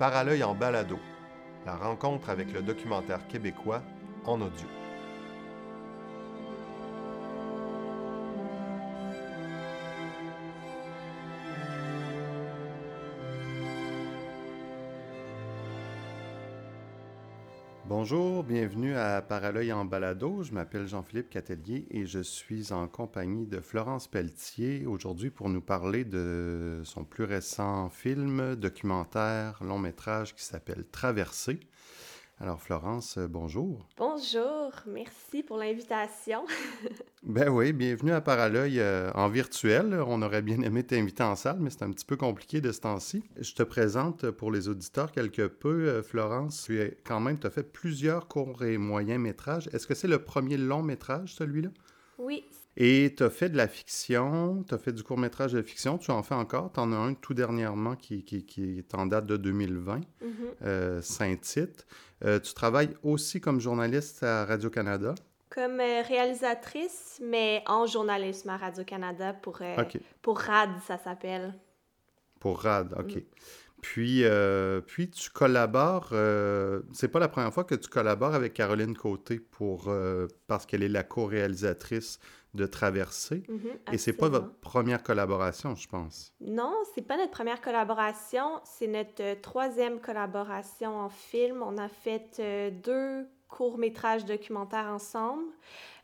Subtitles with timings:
[0.00, 0.98] Paralœil en balado,
[1.66, 3.82] la rencontre avec le documentaire québécois
[4.24, 4.79] en audio.
[18.02, 20.42] Bonjour, bienvenue à Paralœil en balado.
[20.42, 25.60] Je m'appelle Jean-Philippe Catelier et je suis en compagnie de Florence Pelletier aujourd'hui pour nous
[25.60, 31.60] parler de son plus récent film, documentaire, long métrage qui s'appelle Traversée.
[32.42, 33.86] Alors Florence, euh, bonjour.
[33.98, 36.46] Bonjour, merci pour l'invitation.
[37.22, 40.02] ben oui, bienvenue à Paralœil euh, en virtuel.
[40.06, 42.80] On aurait bien aimé t'inviter en salle, mais c'est un petit peu compliqué de ce
[42.80, 43.22] temps-ci.
[43.38, 46.62] Je te présente pour les auditeurs quelque peu, euh, Florence.
[46.62, 49.68] Tu es quand même, tu as fait plusieurs courts et moyens métrages.
[49.74, 51.68] Est-ce que c'est le premier long métrage, celui-là?
[52.16, 52.46] Oui,
[52.82, 56.10] et tu as fait de la fiction, tu as fait du court-métrage de fiction, tu
[56.12, 56.72] en fais encore?
[56.72, 60.02] Tu en as un tout dernièrement qui, qui, qui est en date de 2020, mm
[60.62, 61.86] euh, Saint-Tite.
[62.24, 65.14] Euh, tu travailles aussi comme journaliste à Radio-Canada?
[65.50, 69.76] Comme euh, réalisatrice, mais en journalisme à Radio-Canada pour, euh,
[70.22, 71.52] pour RAD, ça s'appelle.
[72.38, 73.16] Pour RAD, OK.
[73.16, 73.20] Mm.
[73.80, 74.24] Puis,
[74.86, 76.12] puis tu collabores,
[76.92, 79.92] c'est pas la première fois que tu collabores avec Caroline Côté pour,
[80.46, 82.18] parce qu'elle est la co-réalisatrice
[82.54, 83.42] de traverser.
[83.48, 86.32] Mhm, et c'est pas votre première collaboration, je pense.
[86.40, 88.60] Non, c'est pas notre première collaboration.
[88.64, 91.62] C'est notre euh, troisième collaboration en film.
[91.62, 95.44] On a fait euh, deux courts-métrages documentaires ensemble.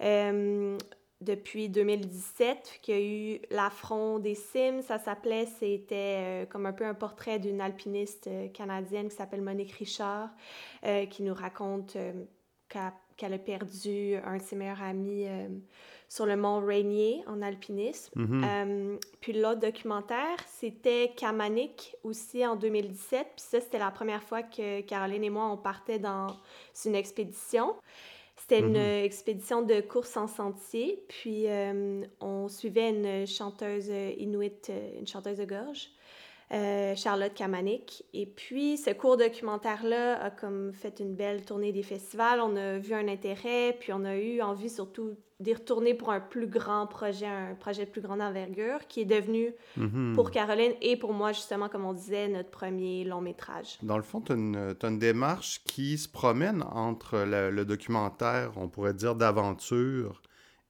[0.02, 0.76] Euh,
[1.20, 6.84] depuis 2017, qu'il y a eu L'affront des cimes, ça s'appelait, c'était comme un peu
[6.84, 10.30] un portrait d'une alpiniste canadienne qui s'appelle Monique Richard,
[11.10, 11.96] qui nous raconte
[12.68, 15.26] qu'elle a perdu un de ses meilleurs amis
[16.08, 18.12] sur le mont Rainier en alpinisme.
[18.14, 18.44] Mhm.
[18.44, 23.26] Euh, puis l'autre documentaire, c'était Kamanik aussi en 2017.
[23.36, 26.28] Puis ça, c'était la première fois que Caroline et moi, on partait dans
[26.84, 27.74] une expédition.
[28.48, 29.04] C'était une mhm.
[29.04, 31.04] expédition de course en sentier.
[31.08, 35.88] Puis euh, on suivait une chanteuse inuit, euh, une chanteuse de gorge.
[36.50, 38.04] Charlotte Kamanik.
[38.14, 42.40] Et puis, ce court documentaire-là a comme fait une belle tournée des festivals.
[42.40, 46.20] On a vu un intérêt, puis on a eu envie surtout d'y retourner pour un
[46.20, 50.14] plus grand projet, un projet de plus grande envergure, qui est devenu, mhm.
[50.14, 53.78] pour Caroline et pour moi, justement, comme on disait, notre premier long métrage.
[53.82, 58.94] Dans le fond, tu as, une démarche qui se promène entre le, documentaire, on pourrait
[58.94, 60.22] dire, d'aventure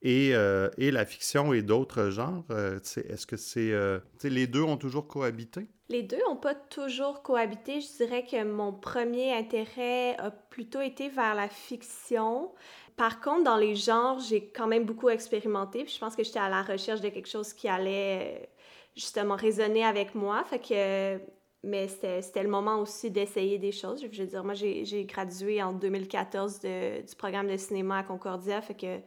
[0.02, 2.44] et, euh, et, la fiction et d'autres genres.
[2.50, 3.72] Euh, est-ce que c'est...
[3.72, 5.68] Euh, les deux ont toujours cohabité?
[5.88, 7.80] Les deux n'ont pas toujours cohabité.
[7.80, 12.50] Je dirais que mon premier intérêt a plutôt été vers la fiction.
[12.96, 15.86] Par contre, dans les genres, j'ai quand même beaucoup expérimenté.
[15.86, 18.48] Je pense que j'étais à la recherche de quelque chose qui allait
[18.96, 20.42] justement résonner avec moi.
[20.44, 21.20] Fait que,
[21.62, 24.00] mais c'était le moment aussi d'essayer des choses.
[24.10, 28.60] Je veux dire, moi, j'ai gradué en 2014 du programme de cinéma à Concordia.
[28.62, 28.98] Fait que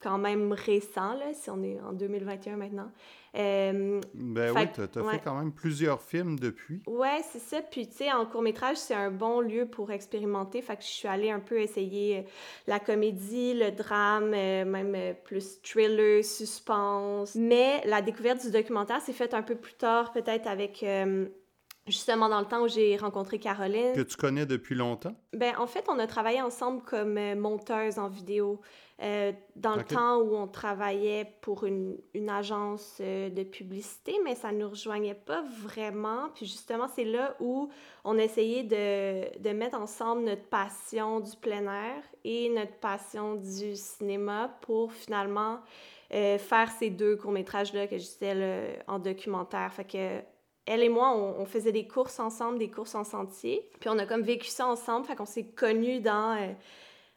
[0.00, 2.90] quand même récent, là, si on est en 2021 maintenant.
[3.36, 6.82] Euh, ben oui, tu as, fait quand même plusieurs films depuis.
[6.86, 7.60] Ouais, c'est ça.
[7.62, 10.62] Puis, tu sais, en court-métrage, c'est un bon lieu pour expérimenter.
[10.62, 12.22] Fait que je suis allée un peu essayer euh,
[12.66, 17.36] la comédie, le drame, euh, même plus thriller, suspense.
[17.36, 20.84] Mais la découverte du documentaire s'est faite un peu plus tard, peut-être avec
[21.90, 23.92] justement dans le temps où j'ai rencontré Caroline.
[23.94, 25.14] Que tu connais depuis longtemps?
[25.32, 28.60] Ben, en fait, on a travaillé ensemble comme monteuse en vidéo.
[29.02, 34.34] Euh, dans le temps où on travaillait pour une, une agence euh, de publicité, mais
[34.34, 36.28] ça ne nous rejoignait pas vraiment.
[36.34, 37.70] Puis justement, c'est là où
[38.04, 43.74] on essayait de, de, mettre ensemble notre passion du plein air et notre passion du
[43.74, 45.60] cinéma pour finalement
[46.12, 49.72] euh, faire ces deux courts-métrages-là que je disais en documentaire.
[49.72, 50.20] Fait que
[50.70, 53.68] elle et moi, on, faisait des courses ensemble, des courses en sentier.
[53.80, 56.54] Puis on a comme vécu ça ensemble, fait qu'on s'est connus dans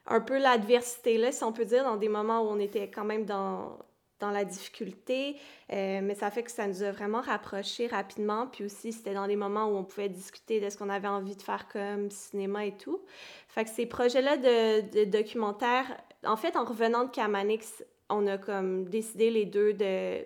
[0.08, 3.06] un peu l'adversité, là, si on peut dire, dans des moments où on était quand
[3.06, 3.78] même dans,
[4.20, 5.38] dans la difficulté,
[5.72, 8.48] euh, mais ça fait que ça nous a vraiment rapprochés rapidement.
[8.48, 11.36] Puis aussi, c'était dans des moments où on pouvait discuter de ce qu'on avait envie
[11.36, 13.02] de faire comme cinéma et tout.
[13.50, 15.96] Fait que ces projets-là de, de documentaires,
[16.26, 20.26] en fait, en revenant de Kamanix, on a comme décidé les deux de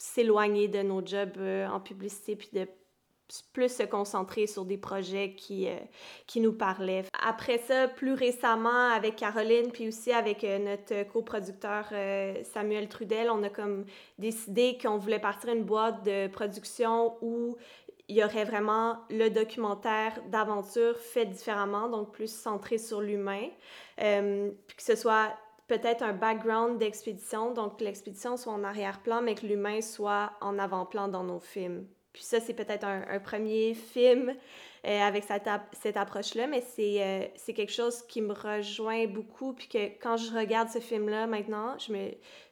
[0.00, 2.66] s'éloigner de nos jobs euh, en publicité puis de
[3.52, 5.76] plus se concentrer sur des projets qui, euh,
[6.26, 7.04] qui nous parlaient.
[7.24, 11.84] Après ça, plus récemment, avec Caroline, puis aussi avec euh, notre coproducteur
[12.44, 13.84] Samuel Trudel, on a comme
[14.18, 17.56] décidé qu'on voulait partir une boîte de production où
[18.08, 23.48] il y aurait vraiment le documentaire d'aventure fait différemment, donc plus centré sur l'humain,
[23.96, 25.36] puis que ce soit
[25.70, 31.08] peut-être un background d'expédition, donc l'expédition soit en arrière-plan, mais que l'humain soit en avant-plan
[31.08, 31.86] dans nos films.
[32.12, 34.34] puis ça, c'est peut-être un, premier film
[34.84, 39.52] euh, avec cette, approche-là, mais c'est, c'est quelque chose qui me rejoint beaucoup.
[39.52, 42.10] Puis que quand je regarde ce film-là maintenant, je me,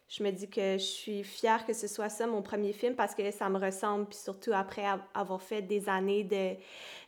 [0.08, 3.14] je me dis que je suis fière que ce soit ça mon premier film parce
[3.14, 6.54] que ça me ressemble, puis surtout après avoir fait des années de,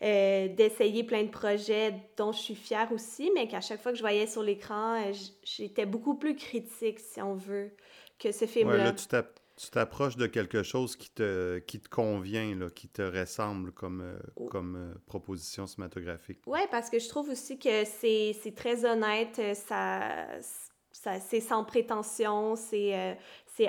[0.04, 3.96] euh, d'essayer plein de projets dont je suis fière aussi, mais qu'à chaque fois que
[3.96, 5.12] je voyais sur l'écran, euh,
[5.42, 7.70] j'étais beaucoup plus critique, si on veut,
[8.18, 8.76] que ce film-là.
[8.76, 13.00] Ouais, là, tu t'approches de quelque chose qui te, qui te convient, là, qui te
[13.00, 16.40] ressemble comme, euh, comme proposition cinématographique.
[16.46, 20.26] Oui, parce que je trouve aussi que c'est, c'est très honnête, ça
[21.20, 23.14] c'est sans prétention, c'est euh,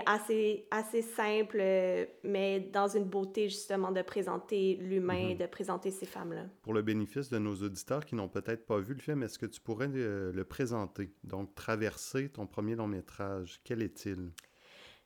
[0.06, 5.38] assez, assez simple, euh, mais dans une beauté justement de présenter l'humain, mhm.
[5.38, 6.45] de présenter ces femmes-là.
[6.62, 9.45] Pour le bénéfice de nos auditeurs qui n'ont peut-être pas vu le film, est-ce que
[9.45, 11.13] tu pourrais euh, le présenter?
[11.24, 14.31] Donc, Traverser, ton premier long métrage, quel est-il?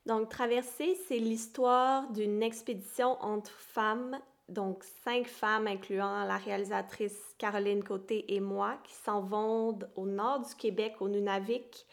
[0.06, 7.82] Donc, Traverser, c'est l'histoire d'une expédition entre femmes donc cinq femmes, incluant la réalisatrice Caroline
[7.82, 11.86] Côté et moi, qui s'en vont au nord du Québec, au Nunavik,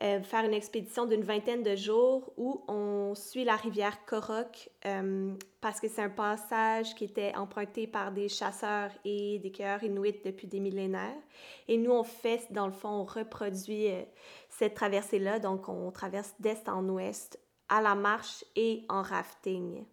[0.00, 5.34] euh, faire une expédition d'une vingtaine de jours où on suit la rivière Korok euh,
[5.60, 10.14] parce que c'est un passage qui était emprunté par des chasseurs et des cueilleurs inuits
[10.24, 11.18] depuis des millénaires.
[11.66, 14.02] Et nous, on fait, dans le fond, on reproduit euh,
[14.48, 15.40] cette traversée-là.
[15.40, 19.84] Donc, on traverse d'est en ouest à la marche et en rafting.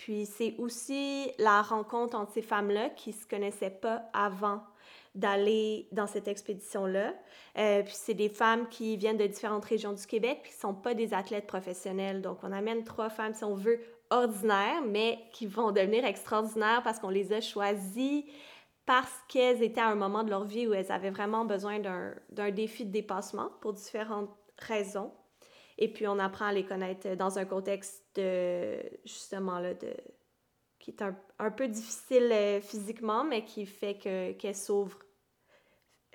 [0.00, 4.62] Puis c'est aussi la rencontre entre ces femmes-là qui se connaissaient pas avant
[5.14, 7.12] d'aller dans cette expédition-là.
[7.58, 10.72] Euh, puis c'est des femmes qui viennent de différentes régions du Québec, puis qui sont
[10.72, 12.22] pas des athlètes professionnels.
[12.22, 16.98] Donc on amène trois femmes, si on veut, ordinaires, mais qui vont devenir extraordinaires parce
[16.98, 18.24] qu'on les a choisies
[18.86, 22.50] parce qu'elles étaient à un moment de leur vie où elles avaient vraiment besoin d'un
[22.52, 25.12] défi de dépassement pour différentes raisons.
[25.80, 29.94] Et puis, on apprend à les connaître dans un contexte de, justement, là, de,
[30.78, 34.98] qui est un, un peu difficile euh, physiquement, mais qui fait qu'elle s'ouvre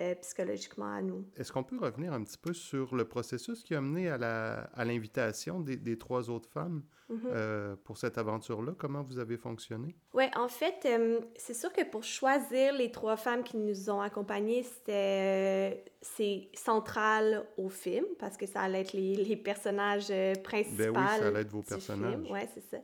[0.00, 1.24] euh, psychologiquement à nous.
[1.36, 5.60] Est-ce qu'on peut revenir un petit peu sur le processus qui a mené à l'invitation
[5.60, 7.20] des, des, trois autres femmes mm-hmm.
[7.26, 8.72] euh, pour cette aventure-là?
[8.76, 9.96] Comment vous avez fonctionné?
[10.12, 14.00] Oui, en fait, euh, c'est sûr que pour choisir les trois femmes qui nous ont
[14.00, 20.76] accompagnées, c'était c'est central au film parce que ça allait être les, les personnages principaux.
[20.76, 22.18] Ben oui, ça allait être vos personnages.
[22.30, 22.78] Oui, c'est ça.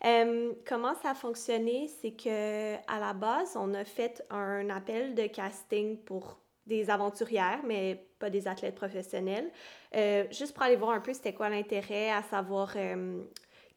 [0.00, 5.26] Comment ça a fonctionné, c'est que à la base, on a fait un appel de
[5.26, 9.50] casting pour des aventurières, mais pas des athlètes professionnels,
[9.94, 13.22] euh, juste pour aller voir un peu c'était quoi l'intérêt, à savoir euh,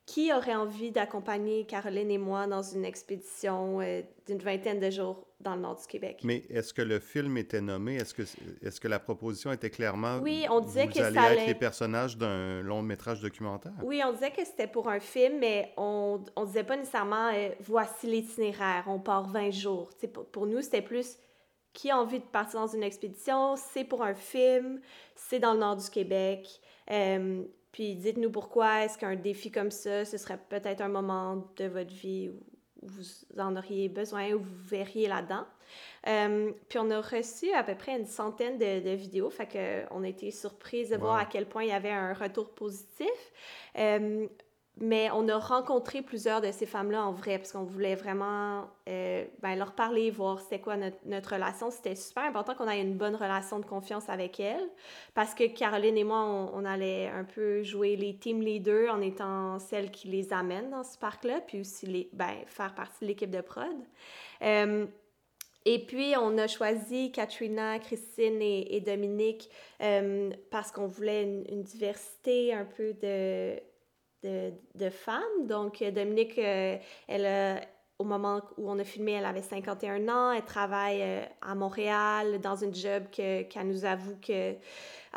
[0.06, 5.24] qui aurait envie d'accompagner Caroline et moi dans une expédition euh, d'une vingtaine de jours
[5.40, 6.20] dans le nord du Québec.
[6.24, 7.96] Mais est-ce que le film était nommé?
[7.96, 10.18] Est-ce que, est que la proposition était clairement...
[10.20, 13.74] Oui, on disait vous que allez ça être les personnages d'un long métrage documentaire?
[13.84, 17.32] Oui, on disait que c'était pour un film, mais on ne disait pas nécessairement
[17.62, 19.90] voici l'itinéraire, on part 20 jours».
[20.14, 21.18] Pour, pour nous, c'était plus
[21.74, 24.82] qui a envie de partir dans une expédition, c'est pour un film,
[25.16, 26.48] c'est dans le nord du Québec.
[26.92, 31.66] Euh, puis dites-nous pourquoi est-ce qu'un défi comme ça, ce serait peut-être un moment de
[31.66, 32.40] votre vie où
[32.82, 33.04] vous
[33.40, 35.46] en auriez besoin, où vous verriez là-dedans.
[36.08, 40.08] Euh, puis on a reçu à peu près une centaine de, vidéos, fait qu'on a
[40.08, 43.10] été surprise de voir à quel point il y avait un retour positif.
[43.78, 44.28] Euh,
[44.82, 49.26] mais on a rencontré plusieurs de ces femmes-là en vrai, parce qu'on voulait vraiment euh,
[49.42, 51.70] ben, leur parler, voir c'était quoi notre, relation.
[51.70, 54.70] C'était super important qu'on ait une bonne relation de confiance avec elles,
[55.14, 59.60] parce que Caroline et moi, on, allait un peu jouer les team leaders en étant
[59.60, 63.32] celles qui les amènent dans ce parc-là, puis aussi les, ben, faire partie de l'équipe
[63.32, 63.66] de prod.
[64.42, 64.86] Euh,
[65.66, 69.50] et puis, on a choisi Katrina, Christine et, Dominique
[69.82, 73.60] euh, parce qu'on voulait une, diversité un peu de,
[74.24, 75.48] de, de femmes.
[75.48, 77.68] Donc, Dominique, euh, elle
[78.00, 80.32] au moment où on a filmé, elle avait 51 ans.
[80.32, 84.58] Elle travaille euh, à Montréal dans une job qu'elle nous avoue qu'elle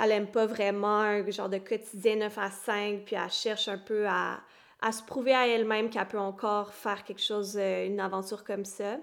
[0.00, 4.08] n'aime pas vraiment, un genre de quotidien 9 à 5, puis elle cherche un peu
[4.08, 4.40] à,
[4.80, 8.64] à se prouver à elle-même qu'elle peut encore faire quelque chose, euh, une aventure comme
[8.64, 8.96] ça.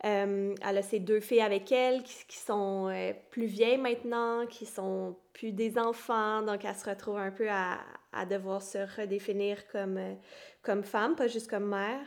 [0.00, 2.90] elle a ses deux filles avec elle qui sont
[3.30, 7.78] plus vieilles maintenant, qui sont plus des enfants, donc elle se retrouve un peu à,
[8.12, 10.14] à devoir se redéfinir comme, euh,
[10.62, 12.02] comme femme, pas juste comme mère.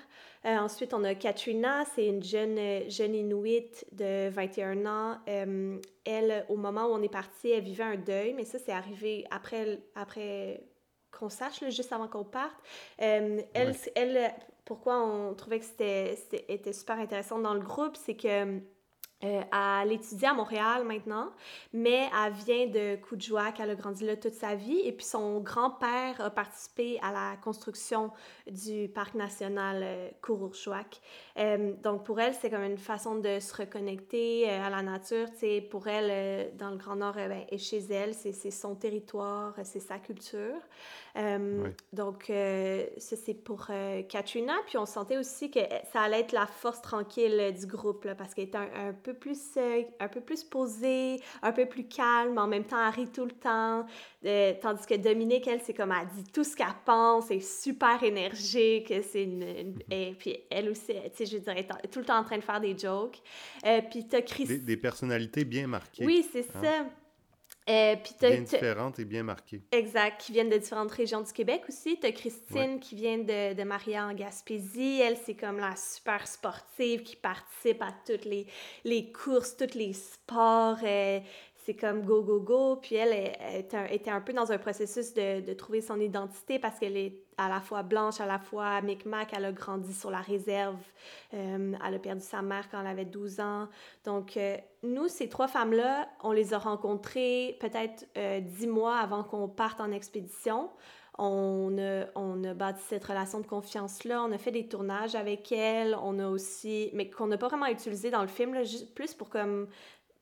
[0.45, 5.17] Euh, ensuite, on a Katrina, c'est une jeune, jeune Inuit de 21 ans.
[5.27, 8.73] Euh, elle, au moment où on est parti, elle vivait un deuil, mais ça, c'est
[8.73, 10.61] arrivé après, après
[11.11, 12.55] qu'on sache, juste avant qu'on parte.
[12.97, 13.45] elle,
[13.95, 14.33] elle,
[14.65, 16.17] pourquoi on trouvait que c'était,
[16.49, 18.59] était super intéressant dans le groupe, c'est que
[19.23, 19.41] Euh,
[19.81, 21.31] elle étudie à Montréal maintenant,
[21.71, 24.79] mais elle vient de Coudjouac, elle a grandi là toute sa vie.
[24.83, 28.11] Et puis son grand-père a participé à la construction
[28.49, 30.09] du parc national euh,
[31.37, 35.27] euh donc pour elle, c'est comme une façon de se reconnecter euh, à la nature.
[35.35, 39.79] sais, pour elle, dans le Grand Nord, ben, est chez elle, c'est son territoire, c'est
[39.79, 40.59] sa culture.
[41.91, 43.67] Donc ça, c'est pour
[44.09, 44.53] Katrina.
[44.67, 45.59] Puis on sentait aussi que
[45.91, 49.39] ça allait être la force tranquille du groupe, là, parce qu'elle était un peu plus,
[49.57, 53.25] euh, un peu plus posée, un peu plus calme, en même temps, elle rit tout
[53.25, 53.85] le temps.
[54.25, 57.61] Euh, tandis que Dominique, elle, c'est comme elle dit tout ce qu'elle pense, elle est
[57.63, 59.79] super énergique, c'est une, mhm.
[59.91, 62.61] et puis elle aussi, tu sais, je dirais, tout le temps en train de faire
[62.61, 63.21] des jokes.
[63.65, 64.59] Euh, puis t'as Christine...
[64.59, 66.05] Des, des, personnalités bien marquées.
[66.05, 66.61] Oui, c'est hein?
[66.61, 66.85] ça.
[67.69, 69.61] Euh, bien différentes et bien marquées.
[69.71, 71.97] Exact, qui viennent de différentes régions du Québec aussi.
[71.99, 74.99] Tu as Christine qui vient de, de Maria en Gaspésie.
[75.01, 78.47] Elle, c'est comme la super sportive qui participe à toutes les,
[78.83, 80.79] les courses, tous les sports.
[80.83, 81.19] Euh,
[81.65, 82.75] c'est comme go, go, go.
[82.75, 83.33] Puis elle,
[83.89, 87.47] était un peu dans un processus de, de trouver son identité parce qu'elle est à
[87.49, 89.29] la fois blanche, à la fois Micmac.
[89.33, 90.81] Elle a grandi sur la réserve.
[91.33, 93.69] Euh, elle a perdu sa mère quand elle avait 12 ans.
[94.03, 99.23] Donc, euh, nous, ces trois femmes-là, on les a rencontrées peut-être euh, dix mois avant
[99.23, 100.69] qu'on parte en expédition.
[101.17, 104.23] On a, on a bâti cette relation de confiance-là.
[104.23, 105.95] On a fait des tournages avec elles.
[106.01, 108.61] On a aussi, mais qu'on n'a pas vraiment utilisé dans le film, là,
[108.95, 109.67] plus pour comme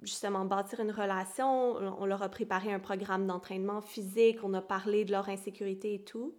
[0.01, 1.75] justement bâtir une relation.
[1.99, 6.03] On leur a préparé un programme d'entraînement physique, on a parlé de leur insécurité et
[6.03, 6.35] tout.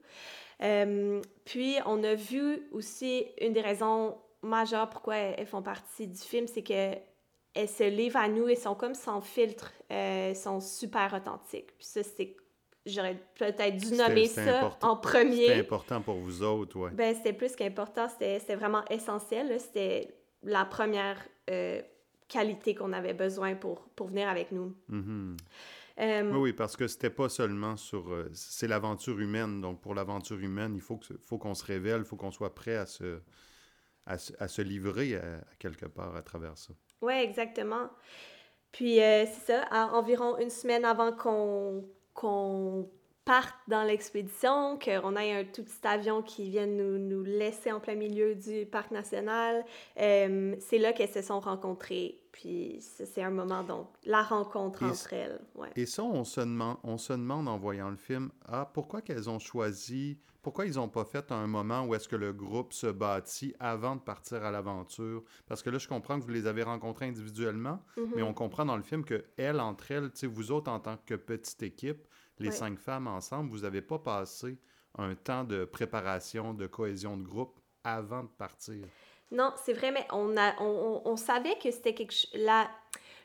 [0.63, 6.19] Euh, puis on a vu aussi une des raisons majeures pourquoi elles font partie du
[6.19, 6.97] film, c'est que
[7.55, 11.77] elles se livrent à nous et sont comme sans filtre, euh, sont super authentiques.
[11.77, 12.37] Puis ça, c'est
[12.87, 15.47] j'aurais peut-être dû nommer ça en premier.
[15.47, 16.91] C'était important pour vous autres, oui.
[16.93, 19.61] Ben, c'était plus qu'important, c'était vraiment essentiel.
[19.61, 21.19] C'était la première
[21.51, 21.81] euh,
[22.33, 24.75] qualité qu'on avait besoin pour, pour venir avec nous.
[24.91, 25.37] Mm-hmm.
[26.01, 28.13] Euh, oui, parce que c'était pas seulement sur...
[28.13, 29.61] Euh, c'est l'aventure humaine.
[29.61, 32.55] Donc, pour l'aventure humaine, il faut qu'on faut qu'on se révèle, il faut qu'on soit
[32.55, 33.21] prêt à se,
[34.07, 36.73] à, se livrer à, quelque part à travers ça.
[37.03, 37.91] Oui, exactement.
[38.73, 41.85] Puis, euh, c'est ça, environ une semaine avant qu'on
[42.15, 42.91] qu'on
[43.25, 47.81] partent dans l'expédition, qu'on ait un tout petit avion qui vienne nous, nous laisser en
[47.81, 49.65] plein milieu du parc national.
[50.01, 52.19] Euh, c'est là qu'elles se sont rencontrées.
[52.43, 55.41] Puis c'est un moment, donc, la rencontre entre elles.
[55.55, 55.71] Ouais.
[55.77, 59.31] Et ça, on se, demande, on se demande en voyant le film, ah, pourquoi qu'elles
[59.31, 62.89] ont choisi, pourquoi ils n'ont pas fait un moment où est-ce que le groupe se
[62.89, 65.23] bâtit avant de partir à l'aventure?
[65.47, 68.11] Parce que là, je comprends que vous les avez rencontrées individuellement, mm-hmm.
[68.17, 71.15] mais on comprend dans le film que elles, entre elles, vous autres, en tant que
[71.15, 72.09] petite équipe,
[72.41, 74.59] les cinq femmes ensemble, vous n'avez pas passé
[74.99, 78.85] un temps de préparation, de cohésion de groupe avant de partir.
[79.33, 82.69] Non, c'est vrai, mais on, a, on, savait que c'était quelque la,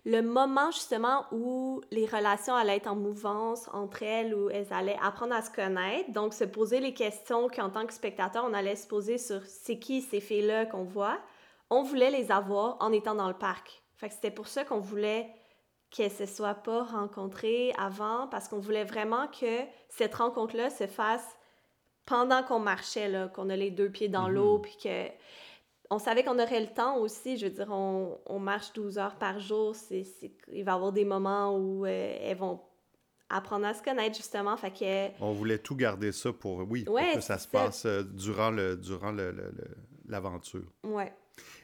[0.06, 4.98] le moment justement où les relations allaient être en mouvance entre elles, où elles allaient
[5.04, 8.78] apprendre à se connaître, donc se poser les questions qu'en tant que spectateur, on allait
[8.78, 11.20] se poser sur c'est qui ces filles-là qu'on voit.
[11.70, 13.84] On voulait les avoir en étant dans le parc.
[13.98, 15.30] Fait que c'était pour ça qu'on voulait
[15.90, 20.88] qu'elles ne se soient pas rencontrées avant parce qu'on voulait vraiment que cette rencontre-là se
[20.88, 21.36] fasse
[22.06, 24.62] pendant qu'on marchait, là, qu'on a les deux pieds dans l'eau, mhm.
[24.62, 25.08] puis que
[25.90, 27.38] on savait qu'on aurait le temps aussi.
[27.38, 29.76] Je veux dire, on, on marche 12 heures par jour.
[29.76, 30.04] C'est,
[30.52, 32.62] il va y avoir des moments où euh, elles vont
[33.30, 34.56] apprendre à se connaître, justement.
[34.58, 35.24] Fait que...
[35.24, 38.78] On voulait tout garder ça pour, oui, pour que ça se passe euh, durant, le,
[38.78, 39.36] durant le,
[40.08, 40.72] l'aventure.
[40.84, 41.14] Ouais.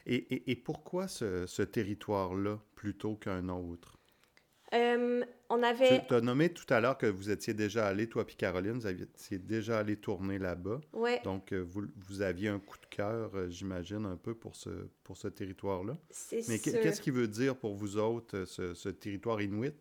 [0.06, 3.98] Et, et, et pourquoi ce, ce territoire-là plutôt qu'un autre?
[4.72, 6.04] Euh, on avait...
[6.06, 8.86] Tu as nommé tout à l'heure que vous étiez déjà allé, toi puis Caroline, vous
[8.88, 10.80] étiez déjà allé tourner là-bas.
[10.92, 11.20] Ouais.
[11.22, 14.70] Donc, vous, vous, aviez un coup de cœur, euh, j'imagine, un peu pour ce,
[15.02, 15.96] pour ce territoire-là.
[16.48, 19.74] Mais qu'est-ce qui veut dire pour vous autres, ce, ce territoire inuit?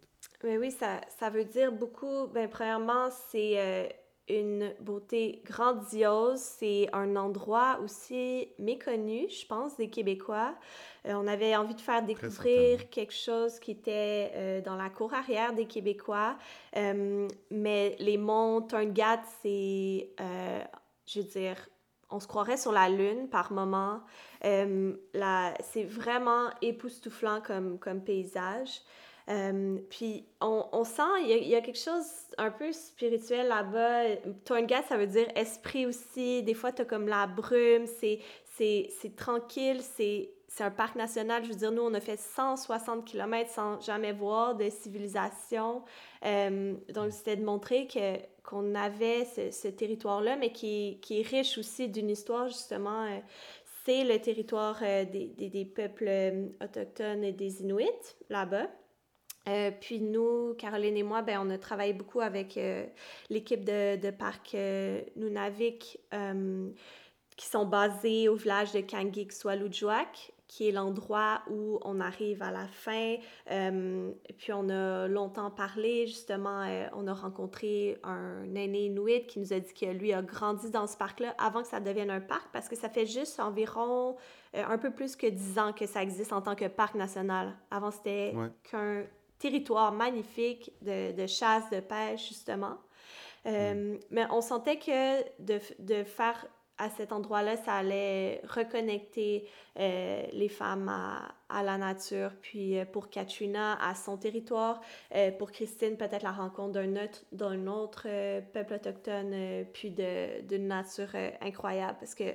[0.44, 2.28] Mais oui, ça, ça veut dire beaucoup.
[2.28, 3.94] Ben, premièrement, c'est
[4.30, 6.40] une beauté grandiose.
[6.40, 10.56] C'est un endroit aussi méconnu, je pense, des Québécois.
[11.06, 15.14] Euh, on avait envie de faire découvrir quelque chose qui était euh, dans la cour
[15.14, 16.38] arrière des Québécois.
[16.78, 20.10] Euh, mais les monts Turngat, c'est,
[21.06, 21.58] je veux dire,
[22.10, 24.02] on se croirait sur la lune par moment.
[24.42, 28.82] c'est vraiment époustouflant comme, comme paysage.
[29.90, 32.06] puis on, on sent, il y, a quelque chose
[32.38, 34.16] un peu spirituel là-bas.
[34.46, 36.44] Turngat, ça veut dire esprit aussi.
[36.44, 41.44] Des fois, tu as comme la brume, c'est tranquille, c'est c'est un parc national.
[41.44, 45.84] Je veux dire, nous, on a fait 160 km sans jamais voir de civilisation.
[46.26, 51.28] Euh, donc, c'était de montrer que, qu'on avait ce, ce territoire-là, mais qui, qui, est
[51.28, 53.04] riche aussi d'une histoire, justement.
[53.06, 53.18] Euh,
[53.84, 56.10] c'est le territoire des, des, des, peuples
[56.64, 58.68] autochtones et des Inuits là-bas.
[59.82, 62.58] puis nous, Caroline et moi, ben, on a travaillé beaucoup avec
[63.30, 64.56] l'équipe de, de parc
[65.18, 66.00] Nunavik
[67.36, 72.68] qui sont basés au village de Kangik-Swalujwak, qui est l'endroit où on arrive à la
[72.68, 73.16] fin.
[73.50, 79.40] Euh, puis on a longtemps parlé, justement, euh, on a rencontré un aîné inuit qui
[79.40, 82.22] nous a dit que lui a grandi dans ce parc-là avant que ça devienne un
[82.22, 84.16] parc, parce que ça fait juste environ
[84.56, 87.56] euh, un peu plus que dix ans que ça existe en tant que parc national.
[87.72, 88.36] Avant, c'était
[88.70, 89.06] qu'un
[89.40, 92.78] territoire magnifique de, de, chasse, de pêche, justement.
[93.46, 96.46] Mais on sentait que de, de faire
[96.78, 99.48] à cet endroit-là, ça allait reconnecter
[99.80, 102.32] euh, les femmes à, à, la nature.
[102.42, 104.82] Puis euh, pour Katrina, à son territoire.
[105.16, 108.08] Euh, pour Christine, peut-être la rencontre d'un autre, d'un autre
[108.54, 111.10] peuple autochtone, puis d'une nature
[111.42, 111.98] incroyable.
[112.00, 112.34] Parce que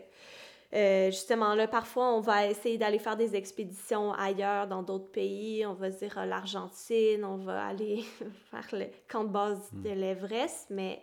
[1.10, 5.66] justement, là, parfois, on va essayer d'aller faire des expéditions ailleurs, dans d'autres pays.
[5.66, 8.04] On va se dire l'Argentine, on va aller
[8.50, 9.94] faire le camp de base de hmm.
[9.94, 11.02] l'Everest, mais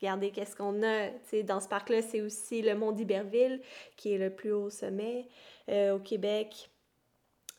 [0.00, 1.10] regardez qu'est-ce qu'on a.
[1.42, 3.60] dans ce parc-là, c'est aussi le Mont d'Iberville,
[3.96, 5.28] qui est le plus haut sommet
[5.68, 6.70] euh, au Québec,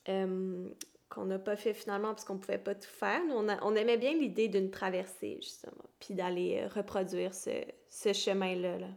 [0.10, 0.68] euh,
[1.10, 3.24] qu'on n'a pas fait finalement parce qu'on ne pouvait pas tout faire.
[3.26, 8.80] Nous, on, aimait bien l'idée d'une traversée, justement, puis d'aller euh, reproduire ce, ce chemin-là.
[8.80, 8.90] Là.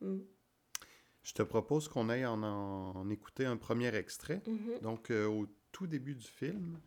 [0.00, 0.20] Mm.
[1.22, 4.42] Je te propose qu'on aille en, en, écouter un premier extrait.
[4.46, 4.82] Mm-hmm.
[4.82, 6.78] Donc, au tout début du film.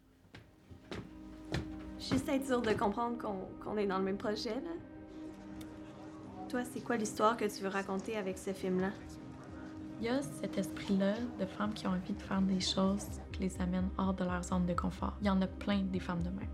[1.98, 4.97] Juste être sûr de comprendre qu'on est dans le même projet, là.
[6.50, 8.92] Toi, c'est quoi l'histoire que tu veux raconter avec ce film-là?
[10.00, 13.42] Il y a cet esprit-là de femmes qui ont envie de faire des choses qui
[13.42, 15.18] les amènent hors de leur zone de confort.
[15.20, 16.48] Il y en a plein des femmes de même.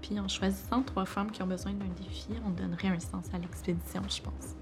[0.00, 3.38] Puis en choisissant trois femmes qui ont besoin d'un défi, on donnerait un sens à
[3.38, 4.54] l'expédition, je pense.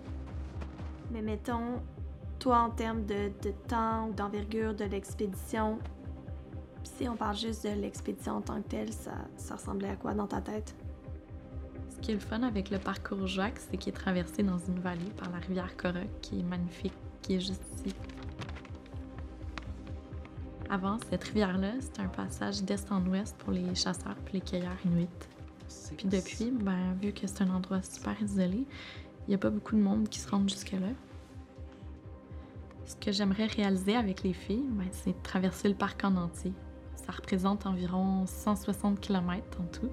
[1.10, 1.82] Mais mettons,
[2.38, 5.78] toi, en termes de, de temps ou d'envergure de l'expédition,
[6.84, 10.14] si on parle juste de l'expédition en tant que telle, ça, ça ressemblait à quoi
[10.14, 10.74] dans ta tête?
[12.04, 15.10] Qui est le fun avec le parcours Jacques, c'est qu'il est traversé dans une vallée
[15.16, 16.92] par la rivière Coroc, qui est magnifique,
[17.22, 17.94] qui est juste ici.
[20.68, 24.76] Avant, cette rivière-là, c'était un passage d'est en ouest pour les chasseurs et les cueilleurs
[24.84, 25.08] inuits.
[25.96, 28.66] Puis depuis, ben, vu que c'est un endroit super isolé,
[29.26, 30.92] il n'y a pas beaucoup de monde qui se rend jusque-là.
[32.84, 36.52] Ce que j'aimerais réaliser avec les filles, ben, c'est traverser le parc en entier.
[36.96, 39.90] Ça représente environ 160 km en tout.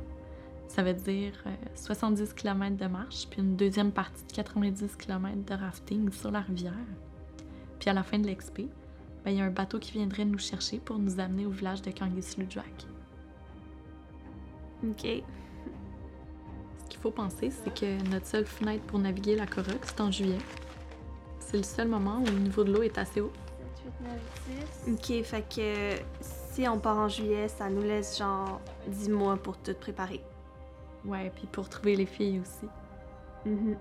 [0.72, 1.34] Ça veut dire
[1.76, 6.32] 70 euh, km de marche, puis une deuxième partie de 90 km de rafting sur
[6.32, 6.72] la rivière.
[7.78, 8.70] Puis à la fin de l'expé,
[9.26, 11.82] ben, il y a un bateau qui viendrait nous chercher pour nous amener au village
[11.82, 12.88] de Kangislujuak.
[14.88, 15.02] OK.
[15.02, 20.10] Ce qu'il faut penser, c'est que notre seule fenêtre pour naviguer la Coroc, c'est en
[20.10, 20.40] juillet.
[21.42, 23.34] C'est le seul moment où le niveau de l'eau est assez haut.
[23.84, 23.94] 7,
[24.88, 25.20] 8, 9, 10.
[25.20, 29.58] OK, fait que si on part en juillet, ça nous laisse genre 10 mois pour
[29.58, 30.22] tout préparer.
[31.06, 32.68] Ouais, puis pour trouver les filles aussi.
[33.46, 33.78] Mm-hmm.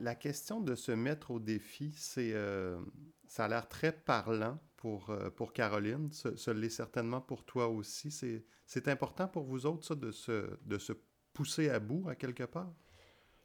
[0.00, 2.78] la, question de se mettre au défi, c'est, euh,
[3.26, 6.10] ça a l'air très parlant pour, euh, pour Caroline.
[6.12, 8.10] Ce, l'est certainement pour toi aussi.
[8.10, 10.92] C'est, c'est important pour vous autres, ça, de se, de se
[11.32, 12.72] pousser à bout, à quelque part?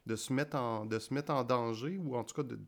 [0.06, 2.58] De se mettre en, de se mettre en danger ou en tout cas de,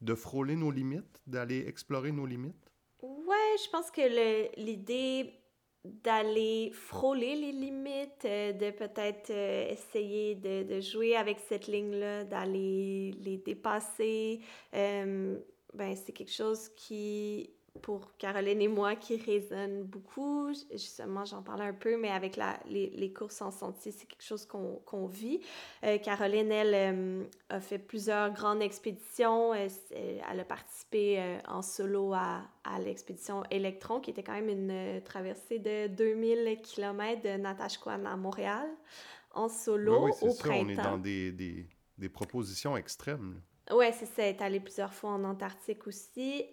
[0.00, 2.70] de frôler nos limites, d'aller explorer nos limites?
[3.02, 5.43] Ouais, je pense que l'idée
[5.84, 12.24] d'aller frôler les limites, euh, de peut-être euh, essayer de, de, jouer avec cette ligne-là,
[12.24, 14.40] d'aller les dépasser.
[14.74, 15.38] Euh,
[15.74, 17.50] ben, c'est quelque chose qui
[17.82, 20.52] pour Caroline et moi qui résonne beaucoup.
[20.72, 24.22] Justement, j'en parlais un peu, mais avec la, les, les courses en sentier, c'est quelque
[24.22, 25.40] chose qu'on vit.
[25.84, 29.52] Euh, Caroline, elle, euh, a fait plusieurs grandes expéditions.
[29.54, 34.48] Elle, elle a participé euh, en solo à, à l'expédition Electron, qui était quand même
[34.48, 38.68] une traversée de 2000 km de Natashquan à Montréal,
[39.32, 40.64] en solo oui, oui, au ça, printemps.
[40.66, 41.66] On est dans des, des,
[41.98, 43.40] des propositions extrêmes.
[43.72, 44.22] Oui, c'est ça.
[44.22, 46.44] Elle est allée plusieurs fois en Antarctique aussi.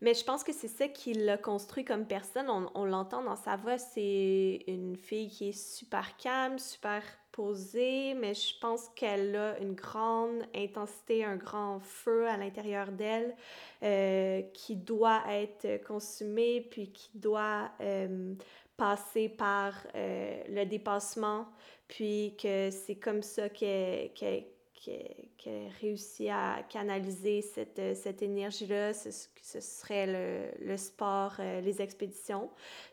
[0.00, 2.48] Mais je pense que c'est ça qui l'a construit comme personne.
[2.48, 3.78] On, l'entend dans sa voix.
[3.78, 9.74] C'est une fille qui est super calme, super posée, mais je pense qu'elle a une
[9.74, 13.34] grande intensité, un grand feu à l'intérieur d'elle
[13.82, 18.34] euh, qui doit être consumé, puis qui doit euh,
[18.76, 21.46] passer par euh, le dépassement,
[21.88, 24.46] puis que c'est comme ça qu'elle
[24.80, 29.10] qu'elle réussit à canaliser cette, euh, cette énergie-là, ce,
[29.42, 32.50] ce, serait le, le sport, euh, les expéditions.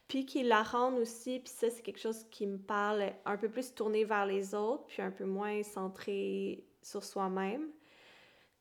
[0.07, 3.49] Puis qu'il la rende aussi, puis ça, c'est quelque chose qui me parle un peu
[3.49, 7.69] plus tourné vers les autres, puis un peu moins centré sur soi-même.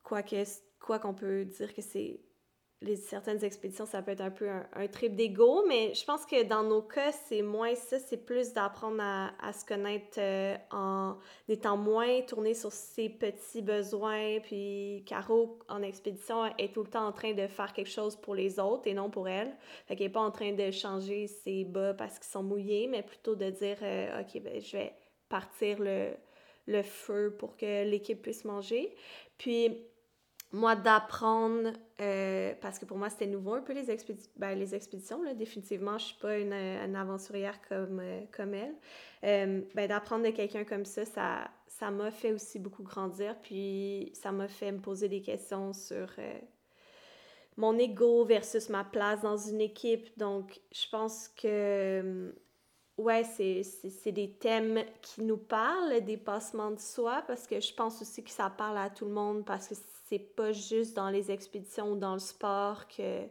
[0.02, 0.22] quoi
[0.80, 2.20] quoi qu'on peut dire que c'est
[2.84, 6.42] les certaines expéditions, ça peut être un peu un, trip d'ego, mais je pense que
[6.44, 11.16] dans nos cas, c'est moins ça, c'est plus d'apprendre à, se connaître euh, en
[11.48, 14.38] étant moins tourné sur ses petits besoins.
[14.40, 18.34] Puis Caro, en expédition, est tout le temps en train de faire quelque chose pour
[18.34, 19.52] les autres et non pour elle.
[19.86, 23.02] Fait qu'elle n'est pas en train de changer ses bas parce qu'ils sont mouillés, mais
[23.02, 24.92] plutôt de dire euh, OK, ben, je vais
[25.28, 26.10] partir le,
[26.66, 28.94] le feu pour que l'équipe puisse manger.
[29.38, 29.86] Puis
[30.54, 33.86] moi, d'apprendre, euh, parce que pour moi, c'était nouveau un peu les,
[34.36, 35.20] ben, les expéditions.
[35.22, 38.74] Là, définitivement, je suis pas une, une aventurière comme, euh, comme elle.
[39.24, 43.34] Euh, ben, d'apprendre de quelqu'un comme ça, ça ça m'a fait aussi beaucoup grandir.
[43.42, 46.08] Puis ça m'a fait me poser des questions sur
[47.56, 50.16] mon ego versus ma place dans une équipe.
[50.16, 52.32] Donc, je pense que
[52.96, 58.00] ouais, c'est des thèmes qui nous parlent, le dépassement de soi, parce que je pense
[58.02, 59.74] aussi que ça parle à tout le monde, parce que
[60.08, 63.26] c'est pas juste dans les expéditions ou dans le sport que,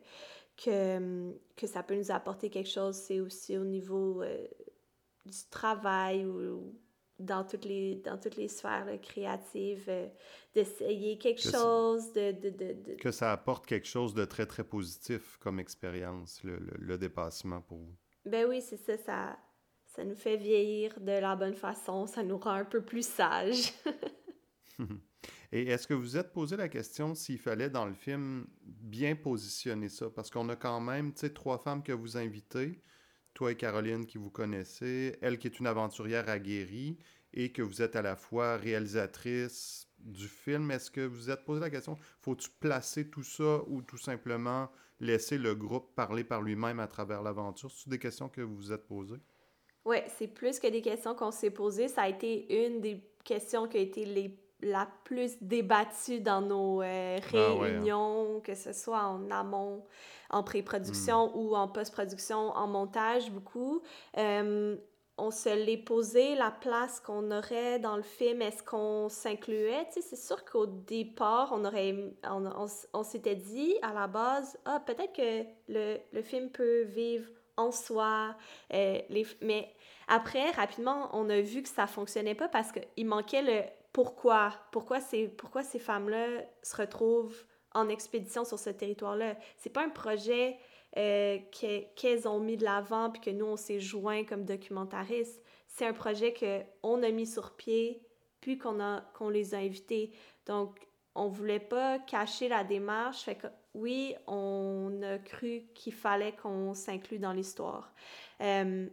[0.58, 4.48] que, que ça peut nous apporter quelque chose, c'est aussi au niveau euh,
[5.26, 6.74] du travail ou,
[7.20, 10.08] dans toutes les, dans toutes les sphères créatives, euh,
[10.54, 15.38] d'essayer quelque chose, de, de, de, Que ça apporte quelque chose de très, très positif
[15.40, 17.96] comme expérience, le, le, dépassement pour vous.
[18.26, 19.38] Ben oui, c'est ça, ça,
[19.86, 23.74] ça nous fait vieillir de la bonne façon, ça nous rend un peu plus sages.
[25.56, 29.88] Et est-ce que vous êtes posé la question s'il fallait dans le film bien positionner
[29.88, 30.10] ça?
[30.10, 32.82] Parce qu'on a quand même, trois femmes que vous invitez,
[33.36, 36.98] toi et Caroline qui vous connaissez, elle qui est une aventurière aguerrie
[37.34, 40.72] et que vous êtes à la fois réalisatrice du film.
[40.72, 44.72] Est-ce que vous vous êtes posé la question, faut-tu placer tout ça ou tout simplement
[45.00, 47.70] laisser le groupe parler par lui-même à travers l'aventure?
[47.70, 49.22] C'est des questions que vous vous êtes posées?
[49.86, 51.90] Oui, c'est plus que des questions qu'on s'est posées.
[51.90, 56.82] Ça a été une des questions qui a été les la plus débattue dans nos
[56.82, 57.60] euh, ah hein.
[57.60, 59.84] réunions, que ce soit en amont,
[60.30, 61.38] en pré-production hmm.
[61.38, 63.82] ou en post-production, en montage, beaucoup.
[64.18, 64.78] Euh,
[65.18, 69.86] on se l'est posé, la place qu'on aurait dans le film, est-ce qu'on s'incluait?
[69.92, 75.14] C'est sûr qu'au départ, on aurait, on, on, s'était dit à la base, ah, peut-être
[75.14, 78.36] que le, le, film peut vivre en soi,
[78.74, 79.72] euh, les, mais
[80.08, 83.62] après, rapidement, on a vu que ça fonctionnait pas parce qu'il manquait le
[83.94, 89.38] pourquoi, pourquoi ces, pourquoi ces femmes-là se retrouvent en expédition sur ce territoire-là?
[89.58, 90.58] C'est pas un projet
[90.98, 91.38] euh,
[91.96, 95.42] qu'elles ont mis de l'avant puis que nous, on s'est joints comme documentaristes.
[95.68, 98.06] C'est un projet qu'on a mis sur pied
[98.42, 100.12] puis qu'on qu'on les a invités.
[100.46, 103.24] Donc, on voulait pas cacher la démarche.
[103.24, 107.94] Fait que, oui, on a cru qu'il fallait qu'on s'inclue dans l'histoire.
[108.42, 108.88] Euh,